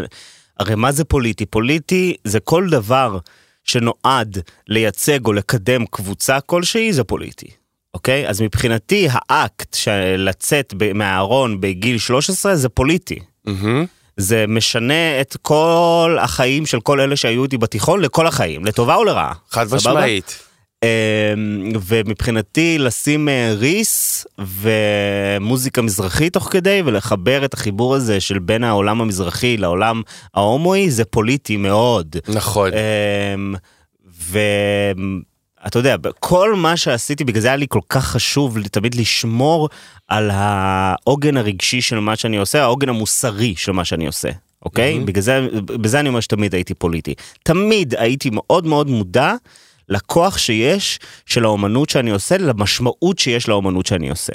[0.59, 1.45] הרי מה זה פוליטי?
[1.45, 3.17] פוליטי זה כל דבר
[3.63, 7.47] שנועד לייצג או לקדם קבוצה כלשהי, זה פוליטי.
[7.93, 8.29] אוקיי?
[8.29, 13.19] אז מבחינתי האקט של לצאת ב- מהארון בגיל 13 זה פוליטי.
[13.45, 13.85] מהמם.
[14.17, 19.03] זה משנה את כל החיים של כל אלה שהיו איתי בתיכון לכל החיים, לטובה או
[19.03, 19.33] לרעה.
[19.49, 19.65] חד?
[19.73, 20.39] משמעית.
[20.83, 28.63] אמ, ומבחינתי לשים אה, ריס ומוזיקה מזרחית תוך כדי ולחבר את החיבור הזה של בין
[28.63, 30.01] העולם המזרחי לעולם
[30.33, 32.15] ההומואי זה פוליטי מאוד.
[32.27, 32.71] נכון.
[32.73, 33.55] אמ,
[35.63, 39.69] ואתה יודע, כל מה שעשיתי, בגלל זה היה לי כל כך חשוב תמיד לשמור
[40.07, 44.29] על העוגן הרגשי של מה שאני עושה, העוגן המוסרי של מה שאני עושה.
[44.65, 44.93] אוקיי?
[44.93, 45.05] מהמם.
[45.05, 47.13] בגלל זה, בזה אני אומר שתמיד הייתי פוליטי.
[47.43, 49.33] תמיד הייתי מאוד מאוד מודע
[49.89, 54.33] לכוח שיש של האומנות שאני עושה, למשמעות שיש לאומנות שאני עושה.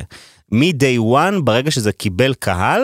[0.53, 2.83] מ-day one, ברגע שזה קיבל קהל,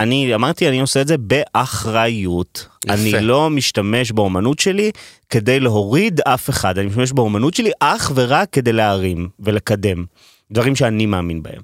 [0.00, 2.68] אני אמרתי, אני עושה את זה באחריות.
[2.84, 2.94] יפה.
[2.94, 4.90] אני לא משתמש באומנות שלי
[5.30, 10.04] כדי להוריד אף אחד, אני משתמש באומנות שלי אך ורק כדי להרים ולקדם.
[10.50, 11.62] דברים שאני מאמין בהם.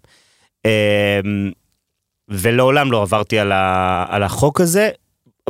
[0.64, 1.50] אמ,
[2.28, 4.90] ולעולם לא עברתי על, ה, על החוק הזה.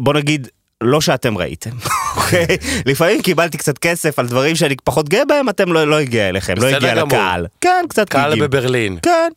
[0.00, 0.48] בוא נגיד,
[0.80, 1.70] לא שאתם ראיתם,
[2.16, 2.46] אוקיי?
[2.86, 6.54] לפעמים קיבלתי קצת כסף על דברים שאני פחות גאה בהם, אתם לא, לא הגיע אליכם,
[6.58, 7.06] לא הגיע גמור.
[7.06, 7.46] לקהל.
[7.60, 8.48] כן, קצת קהל הגיעו.
[8.48, 8.98] בברלין.
[9.02, 9.30] כן.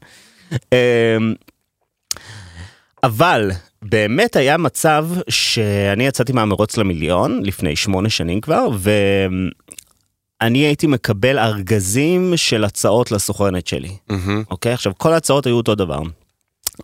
[3.04, 8.68] אבל באמת היה מצב שאני יצאתי מהמרוץ למיליון לפני שמונה שנים כבר,
[10.42, 13.98] ואני הייתי מקבל ארגזים של הצעות לסוכנת שלי.
[14.10, 14.44] מהמם.
[14.52, 14.74] אוקיי?
[14.74, 16.00] עכשיו, כל ההצעות היו אותו דבר.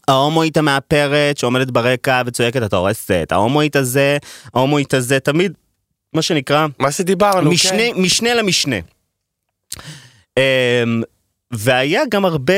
[0.07, 4.18] ההומואית המאפרת שעומדת ברקע וצועקת אתה הורסת, ההומואית הזה,
[4.53, 5.53] ההומואית הזה, תמיד,
[6.13, 8.01] מה שנקרא, מה שדיברנו, משנה, כן.
[8.01, 8.76] משנה למשנה.
[10.38, 11.01] אמ,
[11.51, 12.53] והיה גם הרבה,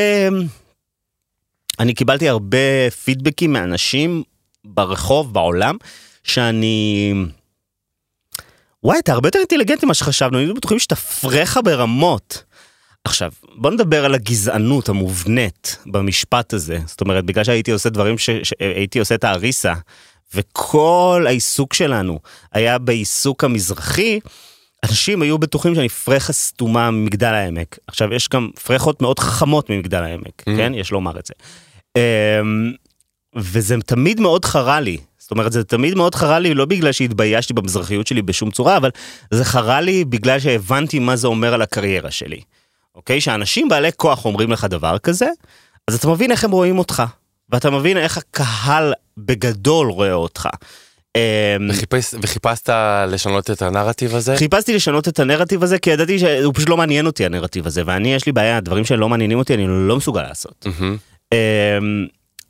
[1.80, 4.24] אני קיבלתי הרבה פידבקים מאנשים
[4.66, 5.76] ברחוב, בעולם,
[6.24, 7.14] שאני...
[8.84, 12.44] וואי, אתה הרבה יותר אינטליגנטי ממה שחשבנו, היינו בטוחים שאתה פרחה ברמות.
[13.04, 16.80] עכשיו, בוא נדבר על הגזענות המובנית במשפט הזה.
[16.86, 18.30] זאת אומרת, בגלל שהייתי עושה דברים ש...
[18.44, 19.74] שהייתי עושה את האריסה,
[20.34, 22.20] וכל העיסוק שלנו
[22.54, 24.20] היה בעיסוק המזרחי,
[24.84, 27.78] אנשים היו בטוחים שאני פרחה סתומה ממגדל העמק.
[27.88, 30.44] עכשיו, יש גם פרחות מאוד חכמות ממגדל העמק, mm.
[30.46, 30.74] כן?
[30.76, 31.34] יש לומר את זה.
[31.98, 32.74] אמ,
[33.36, 34.98] וזה תמיד מאוד חרה לי.
[35.18, 38.90] זאת אומרת, זה תמיד מאוד חרה לי, לא בגלל שהתביישתי במזרחיות שלי בשום צורה, אבל
[39.32, 42.42] זה חרה לי בגלל שהבנתי מה זה אומר על הקריירה שלי.
[42.96, 43.22] אוקיי?
[43.22, 45.28] שאנשים בעלי כוח אומרים לך דבר כזה,
[45.88, 47.04] אז אתה מבין איך הם רואים אותך.
[47.50, 50.50] ואתה מבין איך הקהל בגדול רואה אותך.
[51.16, 52.70] אמ, וחיפש, וחיפשת
[53.08, 54.38] לשנות את הנרטיב הזה?
[54.38, 58.14] חיפשתי לשנות את הנרטיב הזה כי ידעתי שהוא פשוט לא מעניין אותי הנרטיב הזה ואני
[58.14, 60.66] יש לי בעיה דברים שלא מעניינים אותי אני לא מסוגל לעשות.
[60.68, 61.17] Mm-hmm.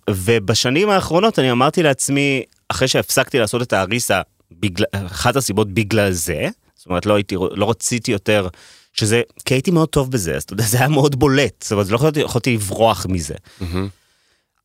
[0.09, 4.21] ובשנים האחרונות אני אמרתי לעצמי אחרי שהפסקתי לעשות את האריסה
[4.51, 8.47] בגלל אחת הסיבות בגלל זה זאת אומרת לא הייתי לא רציתי יותר
[8.93, 11.89] שזה כי הייתי מאוד טוב בזה אז אתה יודע זה היה מאוד בולט זאת אומרת
[11.89, 13.36] לא יכולתי, יכולתי לברוח מזה.
[13.61, 13.65] Mm-hmm.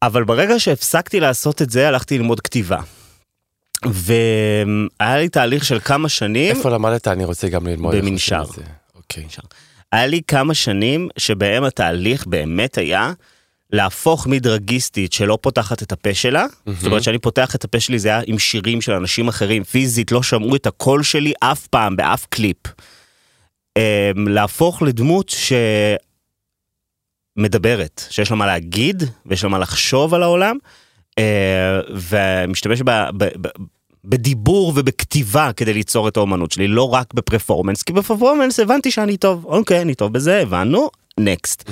[0.02, 2.80] אבל ברגע שהפסקתי לעשות את זה הלכתי ללמוד כתיבה.
[3.84, 6.56] והיה לי תהליך של כמה שנים.
[6.56, 7.08] איפה למדת?
[7.08, 7.94] אני רוצה גם ללמוד.
[7.94, 8.44] במנשר.
[8.94, 9.26] אוקיי.
[9.92, 13.12] היה לי כמה שנים שבהם התהליך באמת היה
[13.72, 16.70] להפוך מדרגיסטית שלא פותחת את הפה שלה, mm-hmm.
[16.72, 20.12] זאת אומרת שאני פותח את הפה שלי זה היה עם שירים של אנשים אחרים, פיזית
[20.12, 22.56] לא שמעו את הקול שלי אף פעם באף קליפ.
[23.78, 25.34] אמ, להפוך לדמות
[27.38, 30.56] שמדברת, שיש לה מה להגיד ויש לה מה לחשוב על העולם.
[31.18, 33.48] אה, ומשתמש ב, ב, ב,
[34.04, 39.44] בדיבור ובכתיבה כדי ליצור את האומנות שלי, לא רק בפרפורמנס, כי בפרפורמנס הבנתי שאני טוב,
[39.44, 41.70] אוקיי, אני טוב בזה, הבנו, נקסט.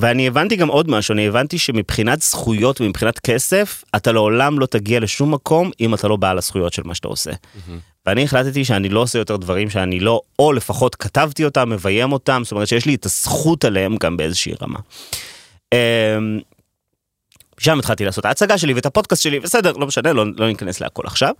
[0.00, 5.00] ואני הבנתי גם עוד משהו, אני הבנתי שמבחינת זכויות ומבחינת כסף, אתה לעולם לא תגיע
[5.00, 7.30] לשום מקום אם אתה לא בעל הזכויות של מה שאתה עושה.
[8.06, 12.40] ואני החלטתי שאני לא עושה יותר דברים שאני לא, או לפחות כתבתי אותם, מביים אותם,
[12.44, 14.78] זאת אומרת שיש לי את הזכות עליהם גם באיזושהי רמה.
[17.58, 20.80] שם התחלתי לעשות את ההצגה שלי ואת הפודקאסט שלי, בסדר, לא משנה, לא, לא ניכנס
[20.80, 21.32] להכל עכשיו.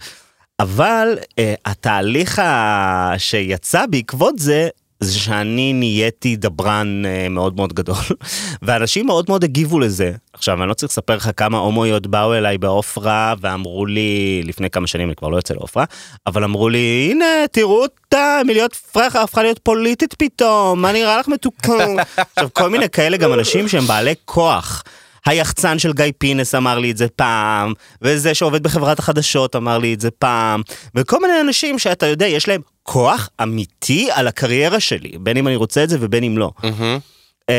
[0.61, 1.35] אבל uh,
[1.65, 3.15] התהליך ה...
[3.19, 4.69] שיצא בעקבות זה,
[5.05, 7.97] זה שאני נהייתי דברן uh, מאוד מאוד גדול,
[8.63, 10.13] ואנשים מאוד מאוד הגיבו לזה.
[10.33, 14.87] עכשיו, אני לא צריך לספר לך כמה הומואיות באו אליי בעופרה, ואמרו לי, לפני כמה
[14.87, 15.85] שנים אני כבר לא יוצא לעופרה,
[16.27, 21.29] אבל אמרו לי, הנה, תראו אותה, מלהיות פרחה הפכה להיות פוליטית פתאום, מה נראה לך
[21.29, 21.97] מתוקן?
[22.37, 24.83] עכשיו, כל מיני כאלה גם אנשים שהם בעלי כוח.
[25.27, 27.73] היחצן של גיא פינס אמר לי את זה פעם,
[28.03, 30.63] וזה שעובד בחברת החדשות אמר לי את זה פעם,
[30.95, 35.57] וכל מיני אנשים שאתה יודע, יש להם כוח אמיתי על הקריירה שלי, בין אם אני
[35.57, 36.51] רוצה את זה ובין אם לא.
[36.63, 37.53] Mm-hmm.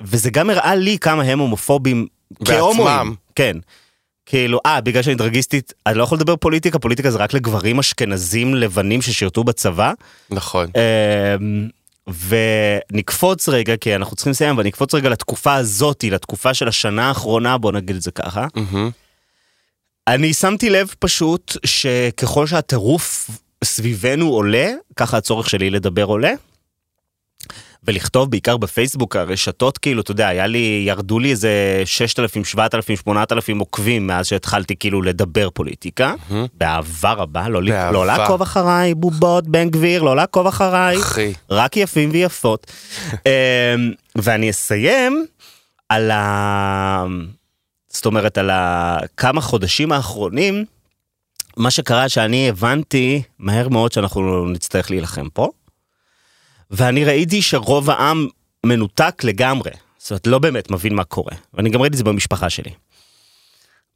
[0.00, 2.06] וזה גם הראה לי כמה הם הומופובים
[2.44, 3.14] כהומואים.
[3.34, 3.56] כן.
[4.26, 8.54] כאילו, אה, בגלל שאני דרגיסטית, אני לא יכול לדבר פוליטיקה, פוליטיקה זה רק לגברים אשכנזים
[8.54, 9.92] לבנים ששירתו בצבא.
[10.30, 10.66] נכון.
[10.76, 11.68] אמ,
[12.28, 17.72] ונקפוץ רגע, כי אנחנו צריכים לסיים, ונקפוץ רגע לתקופה הזאתי, לתקופה של השנה האחרונה, בוא
[17.72, 18.46] נגיד את זה ככה.
[20.06, 23.30] אני שמתי לב פשוט שככל שהטירוף
[23.64, 26.32] סביבנו עולה, ככה הצורך שלי לדבר עולה.
[27.88, 33.58] ולכתוב בעיקר בפייסבוק הרשתות כאילו אתה יודע היה לי ירדו לי איזה 6,000 7,000 8,000
[33.58, 36.34] עוקבים מאז שהתחלתי כאילו לדבר פוליטיקה mm-hmm.
[36.54, 37.90] באהבה רבה לא, באהבה.
[37.90, 41.32] לא לעקוב אחריי בובות בן גביר לא לעקוב אחריי אחי.
[41.50, 42.66] רק יפים ויפות
[43.12, 45.26] אמ, ואני אסיים
[45.88, 47.04] על ה...
[47.88, 50.64] זאת אומרת על הכמה חודשים האחרונים
[51.56, 55.50] מה שקרה שאני הבנתי מהר מאוד שאנחנו נצטרך להילחם פה.
[56.70, 58.26] ואני ראיתי שרוב העם
[58.66, 59.70] מנותק לגמרי.
[59.98, 61.32] זאת אומרת, לא באמת מבין מה קורה.
[61.54, 62.70] ואני גם ראיתי את זה במשפחה שלי.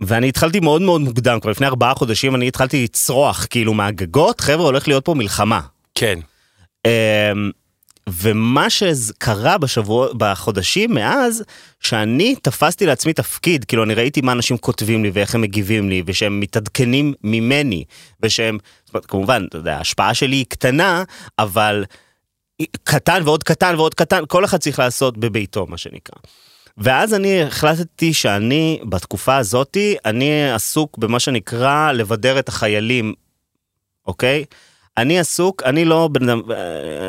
[0.01, 4.67] ואני התחלתי מאוד מאוד מוקדם, כבר לפני ארבעה חודשים אני התחלתי לצרוח כאילו מהגגות, חבר'ה
[4.67, 5.61] הולך להיות פה מלחמה.
[5.95, 6.19] כן.
[6.87, 7.51] אמ,
[8.09, 11.45] ומה שקרה בשבוע, בחודשים מאז,
[11.81, 16.03] שאני תפסתי לעצמי תפקיד, כאילו אני ראיתי מה אנשים כותבים לי ואיך הם מגיבים לי,
[16.07, 17.85] ושהם מתעדכנים ממני,
[18.23, 21.05] ושהם, זאת אומרת, כמובן, אתה יודע, ההשפעה שלי היא קטנה,
[21.39, 21.85] אבל
[22.85, 26.19] קטן ועוד קטן ועוד קטן, כל אחד צריך לעשות בביתו, מה שנקרא.
[26.79, 33.15] ואז אני החלטתי שאני, בתקופה הזאתי, אני עסוק במה שנקרא לבדר את החיילים,
[34.07, 34.45] אוקיי?
[34.97, 36.41] אני עסוק, אני לא בן אדם,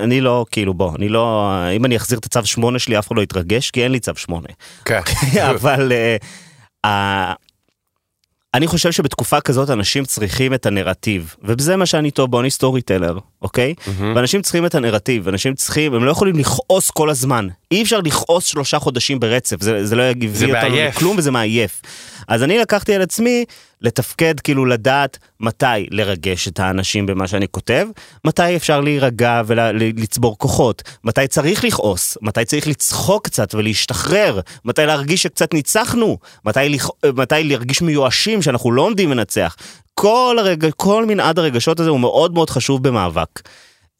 [0.04, 3.16] אני לא, כאילו בוא, אני לא, אם אני אחזיר את הצו 8 שלי אף אחד
[3.18, 4.48] לא יתרגש, כי אין לי צו 8.
[4.86, 5.02] כן.
[5.50, 5.92] אבל
[6.86, 6.90] uh,
[8.54, 12.82] אני חושב שבתקופה כזאת אנשים צריכים את הנרטיב, ובזה מה שאני טוב בו, אני סטורי
[12.82, 13.74] טלר, אוקיי?
[13.78, 14.04] Mm-hmm.
[14.16, 17.48] ואנשים צריכים את הנרטיב, אנשים צריכים, הם לא יכולים לכעוס כל הזמן.
[17.72, 21.82] אי אפשר לכעוס שלושה חודשים ברצף, זה, זה לא יביא אותנו לכלום וזה מעייף.
[22.28, 23.46] אז אני לקחתי על עצמי
[23.84, 27.88] לתפקד, כאילו לדעת מתי לרגש את האנשים במה שאני כותב,
[28.26, 35.24] מתי אפשר להירגע ולצבור כוחות, מתי צריך לכעוס, מתי צריך לצחוק קצת ולהשתחרר, מתי להרגיש
[35.24, 36.90] שקצת ניצחנו, מתי, לכ...
[37.16, 39.56] מתי להרגיש מיואשים שאנחנו לא עומדים לנצח.
[39.96, 40.70] כל, הרג...
[40.76, 43.50] כל מנעד הרגשות הזה הוא מאוד מאוד חשוב במאבק.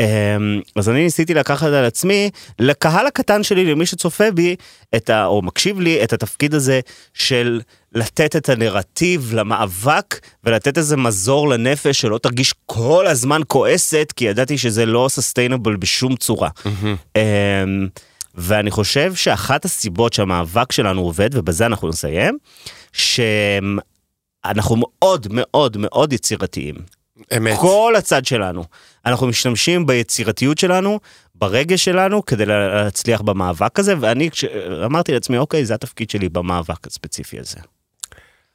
[0.02, 2.30] אמ, אז אני ניסיתי לקחת על עצמי,
[2.60, 4.56] לקהל הקטן שלי, למי שצופה בי,
[4.96, 6.80] את ה, או מקשיב לי, את התפקיד הזה
[7.14, 14.26] של לתת את הנרטיב למאבק ולתת איזה מזור לנפש שלא תרגיש כל הזמן כועסת, כי
[14.26, 16.50] ידעתי שזה לא סוסטיינבל בשום צורה.
[16.66, 17.18] Mm-hmm.
[18.36, 22.38] ואני חושב שאחת הסיבות שהמאבק שלנו עובד, ובזה אנחנו נסיים,
[22.94, 26.76] שאנחנו מאוד מאוד מאוד יצירתיים.
[27.38, 27.58] אמת.
[27.60, 28.64] כל הצד שלנו.
[29.06, 31.00] אנחנו משתמשים ביצירתיות שלנו,
[31.36, 34.30] ברגש שלנו, כדי להצליח במאבק הזה, ואני
[34.86, 37.60] אמרתי לעצמי, אוקיי, זה התפקיד שלי במאבק הספציפי הזה.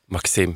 [0.08, 0.54] מקסים.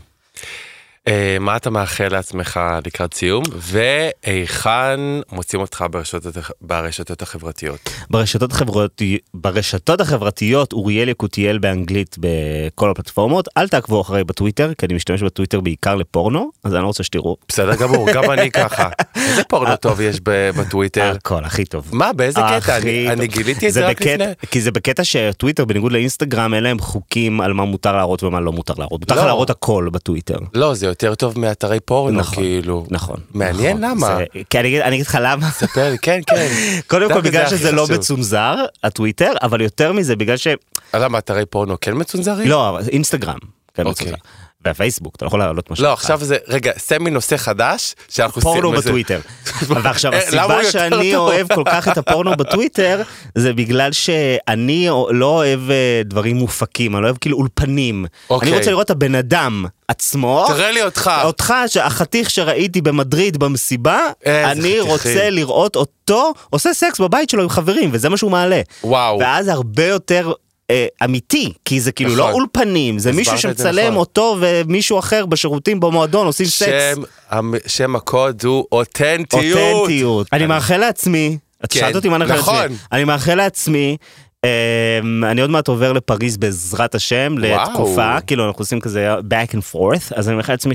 [1.09, 5.01] אה, מה אתה מאחל לעצמך לקראת סיום והיכן
[5.33, 6.23] מוצאים אותך ברשתות,
[6.61, 7.91] ברשתות החברתיות?
[8.11, 14.95] ברשתות, החברתי, ברשתות החברתיות אוריאל יקותיאל באנגלית בכל הפלטפורמות אל תעקבו אחריי בטוויטר כי אני
[14.95, 17.37] משתמש בטוויטר בעיקר לפורנו אז אני לא רוצה שתראו.
[17.49, 18.89] בסדר גמור גם אני ככה.
[19.17, 21.13] איזה פורנו טוב יש בטוויטר?
[21.17, 21.91] הכל הכי טוב.
[21.93, 22.77] מה באיזה קטע?
[22.77, 24.25] אני, אני גיליתי את זה, רק לפני.
[24.51, 28.53] כי זה בקטע שטוויטר בניגוד לאינסטגרם אין להם חוקים על מה מותר להראות ומה לא
[28.53, 29.01] מותר להראות.
[29.01, 29.27] מותר לא.
[29.27, 30.39] להראות הכל בטוויטר.
[30.55, 32.87] לא זה יותר טוב מאתרי פורנו נכון, כאילו.
[32.91, 33.21] נכון.
[33.35, 33.91] מעניין נכון.
[33.91, 34.17] למה.
[34.17, 35.51] זה, כי אני, אני אגיד לך למה.
[35.51, 36.49] ספר לי כן כן.
[36.91, 37.97] קודם כל בגלל שזה לא חשוב.
[37.97, 40.47] מצונזר הטוויטר אבל יותר מזה בגלל ש...
[40.95, 42.49] למה אתרי פורנו כן מצונזרים?
[42.49, 43.39] לא אינסטגרם.
[43.75, 44.07] כן, אוקיי.
[44.07, 44.23] מצונזר.
[44.65, 45.85] והפייסבוק אתה לא יכול להעלות משהו.
[45.85, 49.21] לא עכשיו זה רגע סמי נושא חדש שאנחנו פורנו עושים- בטוויטר.
[49.83, 51.17] ועכשיו הסיבה שאני?
[51.17, 53.03] אוהב כל כך את הפורנו בטוויטר
[53.35, 58.05] זה בגלל שאני לא אוהב אה, דברים מופקים אני לא אוהב כאילו אולפנים.
[58.31, 58.49] אוקיי.
[58.49, 60.45] אני רוצה לראות את הבן אדם עצמו.
[60.49, 61.11] תראה לי אותך.
[61.25, 64.81] אותך החתיך שראיתי במדריד במסיבה אני.
[64.81, 68.61] רוצה לראות אותו עושה סקס בבית שלו עם חברים וזה מה שהוא מעלה.
[68.85, 69.19] וואו.
[69.19, 70.33] ואז הרבה יותר
[70.73, 72.19] אה, אמיתי כי זה כאילו נכון.
[72.19, 73.97] לא אולפנים זה מישהו שמצלם נכון.
[73.97, 76.69] אותו ומישהו אחר בשירותים במועדון עושים סקס.
[76.95, 79.57] שם, המ- שם הקוד הוא אותנטיות.
[79.75, 80.27] אותנטיות.
[80.33, 82.55] אני מאחל לעצמי, את כן, שאלת אותי מה אני מאחל נכון.
[82.55, 83.97] לעצמי, אני מאחל לעצמי,
[84.45, 87.71] אמ, אני עוד מעט עובר לפריז בעזרת השם וואו.
[87.71, 90.75] לתקופה, כאילו אנחנו עושים כזה back and forth, אז אני מאחל לעצמי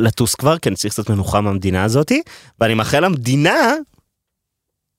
[0.00, 2.22] לטוס כבר, כי אני צריך קצת מנוחה מהמדינה הזאתי,
[2.60, 3.72] ואני מאחל למדינה,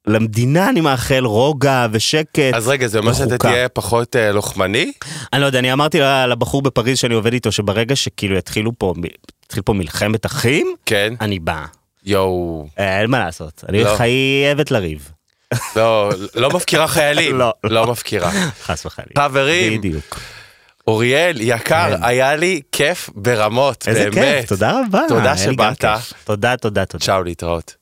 [0.08, 2.40] למדינה אני מאחל רוגע ושקט.
[2.54, 3.38] אז רגע, זה אומר שאתה.
[3.38, 4.92] תהיה פחות אה, לוחמני?
[5.34, 8.94] אני לא יודע, אני אמרתי לבחור בפריז שאני עובד איתו, שברגע שכאילו יתחילו פה,
[9.46, 11.14] יתחיל פה מלחמת אחים, כן.
[11.22, 11.66] אני בא.
[12.06, 12.68] יואו.
[12.80, 13.96] אה, אין מה לעשות, אני לא.
[13.96, 15.12] חייבת לריב.
[15.76, 17.38] לא, לא מפקירה חיילים.
[17.38, 18.32] לא, לא מפקירה.
[18.64, 19.12] חס וחלילה.
[19.18, 20.20] חברים, בדיוק.
[20.88, 22.04] אוריאל, יקר, כן.
[22.04, 24.16] היה לי כיף ברמות, איזה באמת.
[24.16, 25.02] כיף, תודה רבה.
[25.08, 25.86] תודה שבאת.
[26.24, 27.06] תודה, תודה, תודה.
[27.06, 27.79] צ'או, להתראות.